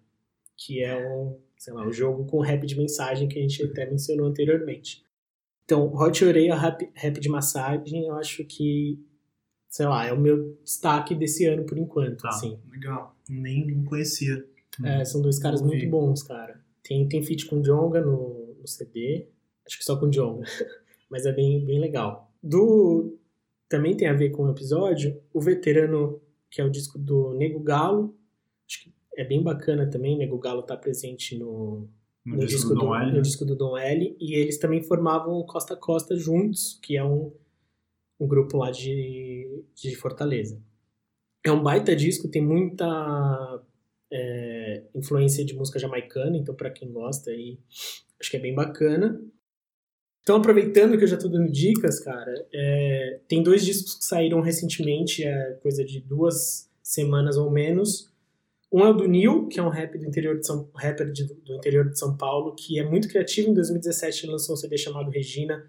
[0.57, 3.89] que é um, sei lá, um jogo com rap de mensagem que a gente até
[3.89, 5.03] mencionou anteriormente.
[5.65, 8.99] Então, Hot Oreia rap, rap de massagem, eu acho que,
[9.69, 12.29] sei lá, é o meu destaque desse ano por enquanto, Tá.
[12.29, 12.59] assim.
[12.71, 13.17] Legal.
[13.29, 14.45] Nem não conhecia.
[14.85, 16.61] É, são dois caras muito bons, cara.
[16.83, 19.29] Tem, tem feat com Jonga no, no CD,
[19.67, 20.45] acho que só com Jonga,
[21.09, 22.31] mas é bem, bem legal.
[22.43, 23.17] Do,
[23.73, 26.21] também tem a ver com o episódio, o Veterano,
[26.51, 28.15] que é o disco do Nego Galo,
[28.69, 31.89] acho que é bem bacana também, Nego Galo tá presente no,
[32.23, 33.23] No, no, disco, do, Dom L, no né?
[33.23, 37.33] disco do Dom L, e eles também formavam o Costa Costa juntos, que é um,
[38.21, 40.63] um grupo lá de, de Fortaleza.
[41.43, 43.63] É um baita disco, tem muita
[44.13, 47.59] é, influência de música jamaicana, então pra quem gosta aí,
[48.21, 49.19] acho que é bem bacana.
[50.23, 54.41] Então, aproveitando que eu já tô dando dicas, cara, é, tem dois discos que saíram
[54.41, 58.11] recentemente, é coisa de duas semanas ou menos.
[58.73, 61.25] Um é o do Neil, que é um rap do interior de São, rapper de-
[61.27, 63.51] do interior de São Paulo, que é muito criativo.
[63.51, 65.69] Em 2017 ele lançou um CD chamado Regina,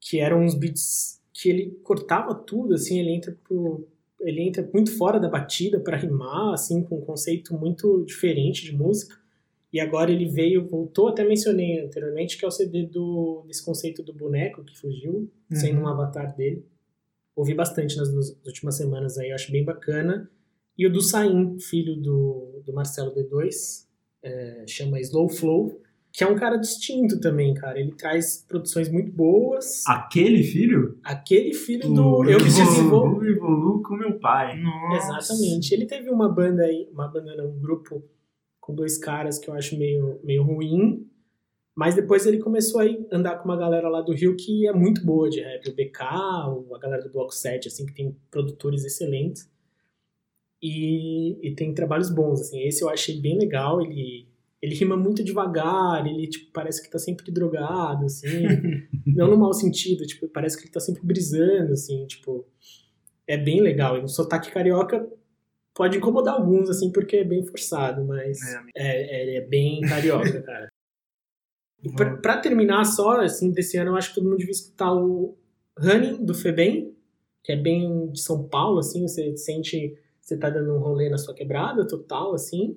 [0.00, 3.86] que eram uns beats que ele cortava tudo, assim, ele entra pro,
[4.20, 8.74] ele entra muito fora da batida para rimar, assim, com um conceito muito diferente de
[8.74, 9.19] música.
[9.72, 14.02] E agora ele veio, voltou, até mencionei anteriormente, que é o CD do, desse conceito
[14.02, 15.84] do boneco que fugiu, sendo Uhum.
[15.84, 16.64] um avatar dele.
[17.36, 20.28] Ouvi bastante nas nas últimas semanas aí, eu acho bem bacana.
[20.76, 23.86] E o do Saim, filho do, do Marcelo D2,
[24.22, 25.80] é, chama Slow Flow,
[26.12, 27.78] que é um cara distinto também, cara.
[27.78, 29.84] Ele traz produções muito boas.
[29.86, 30.98] Aquele filho?
[31.04, 33.18] Aquele filho do Eu Que Evolu- Desenvolvo.
[33.20, 34.60] o Evolu com meu pai.
[34.60, 35.18] Nossa.
[35.18, 35.72] Exatamente.
[35.72, 38.02] Ele teve uma banda aí, uma banda não, um grupo
[38.70, 41.06] com dois caras que eu acho meio, meio ruim.
[41.76, 45.04] Mas depois ele começou a andar com uma galera lá do Rio que é muito
[45.04, 45.68] boa de rap.
[45.68, 49.50] O BK, a galera do Bloco 7, assim, que tem produtores excelentes.
[50.62, 52.60] E, e tem trabalhos bons, assim.
[52.62, 53.80] Esse eu achei bem legal.
[53.80, 54.28] Ele,
[54.60, 58.28] ele rima muito devagar, ele, tipo, parece que tá sempre drogado, assim.
[59.06, 62.46] não no mau sentido, tipo, parece que ele tá sempre brisando, assim, tipo...
[63.26, 63.96] É bem legal.
[63.96, 65.08] E o sotaque carioca
[65.80, 70.42] pode incomodar alguns, assim, porque é bem forçado, mas É, é, é, é bem carioca,
[70.44, 70.68] cara.
[71.82, 74.92] E pra, pra terminar só, assim, desse ano, eu acho que todo mundo devia escutar
[74.92, 75.38] o
[75.78, 76.94] Running, do Febem,
[77.42, 81.16] que é bem de São Paulo, assim, você sente você tá dando um rolê na
[81.16, 82.76] sua quebrada total, assim.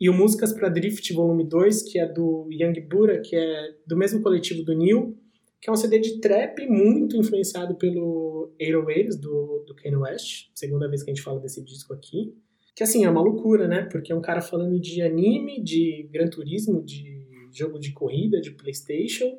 [0.00, 3.94] E o Músicas pra Drift, volume 2, que é do Young Bura, que é do
[3.94, 5.18] mesmo coletivo do Neil,
[5.62, 10.88] que é um CD de trap muito influenciado pelo Aerowaves, do, do Kanye West, segunda
[10.88, 12.34] vez que a gente fala desse disco aqui.
[12.74, 13.82] Que, assim, é uma loucura, né?
[13.84, 17.04] Porque é um cara falando de anime, de Gran Turismo, de
[17.52, 19.38] jogo de corrida, de Playstation,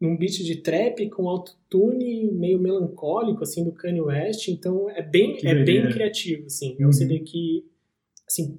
[0.00, 4.48] num beat de trap com autotune meio melancólico, assim, do Kanye West.
[4.48, 6.74] Então, é bem, Que é bem criativo, assim.
[6.76, 6.92] É um Uhum.
[6.92, 7.64] CD que,
[8.26, 8.58] assim,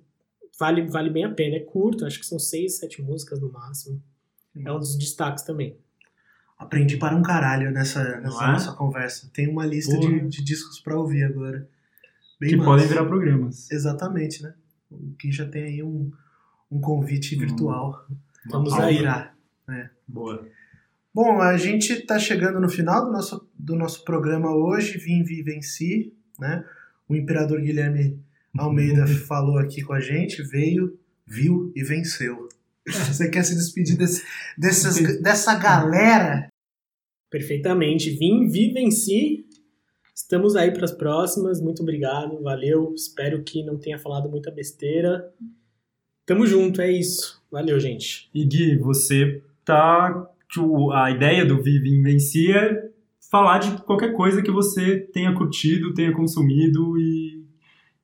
[0.58, 1.58] vale, vale bem a pena.
[1.58, 4.02] É curto, acho que são seis, sete músicas no máximo.
[4.66, 5.76] É um dos destaques também.
[6.64, 8.52] Aprendi para um caralho nessa, nessa é?
[8.52, 9.30] nossa conversa.
[9.34, 11.68] Tem uma lista de, de discos pra ouvir agora.
[12.40, 12.70] Bem Que massa.
[12.70, 13.70] podem virar programas.
[13.72, 14.54] Exatamente, né?
[14.92, 16.12] O que já tem aí um,
[16.72, 17.40] um convite Hum.
[17.40, 18.08] virtual.
[18.50, 18.98] Vamos ao aí.
[18.98, 19.36] virar.
[20.08, 20.46] Boa.
[21.14, 25.44] Bom, a gente está chegando no final do nosso, do nosso programa hoje, Vim, Vi,
[25.44, 26.64] Venci, né?
[27.08, 28.20] O Imperador Guilherme
[28.58, 32.50] Almeida falou aqui com a gente, veio, viu e venceu.
[32.88, 34.24] Você quer se despedir desse,
[34.58, 36.48] desses, dessa galera?
[37.34, 38.12] Perfeitamente.
[38.12, 39.48] Vim, vi, venci.
[40.14, 41.60] Estamos aí para as próximas.
[41.60, 42.94] Muito obrigado, valeu.
[42.94, 45.34] Espero que não tenha falado muita besteira.
[46.28, 47.44] Tamo junto, é isso.
[47.52, 48.30] Valeu, gente.
[48.36, 50.30] E Gui, você tá.
[50.94, 52.92] A ideia do Vive em Venci é
[53.32, 57.44] falar de qualquer coisa que você tenha curtido, tenha consumido e.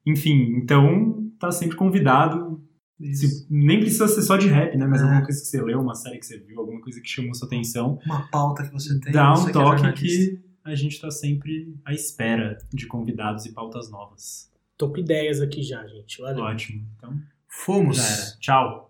[0.07, 2.59] Enfim, então tá sempre convidado.
[3.13, 4.85] Se- nem precisa ser só de rap, né?
[4.85, 5.03] Mas É.
[5.05, 7.47] alguma coisa que você leu, uma série que você viu, alguma coisa que chamou sua
[7.47, 7.99] atenção.
[8.05, 9.13] Uma pauta que você tem.
[9.13, 10.31] Dá um que é toque jornalista.
[10.35, 14.51] que a gente tá sempre à espera de convidados e pautas novas.
[14.77, 16.21] Tô com ideias aqui já, gente.
[16.21, 16.43] Valeu.
[16.43, 16.85] Ótimo.
[16.97, 17.17] Então,
[17.47, 18.37] Fomos.
[18.39, 18.88] Tchau.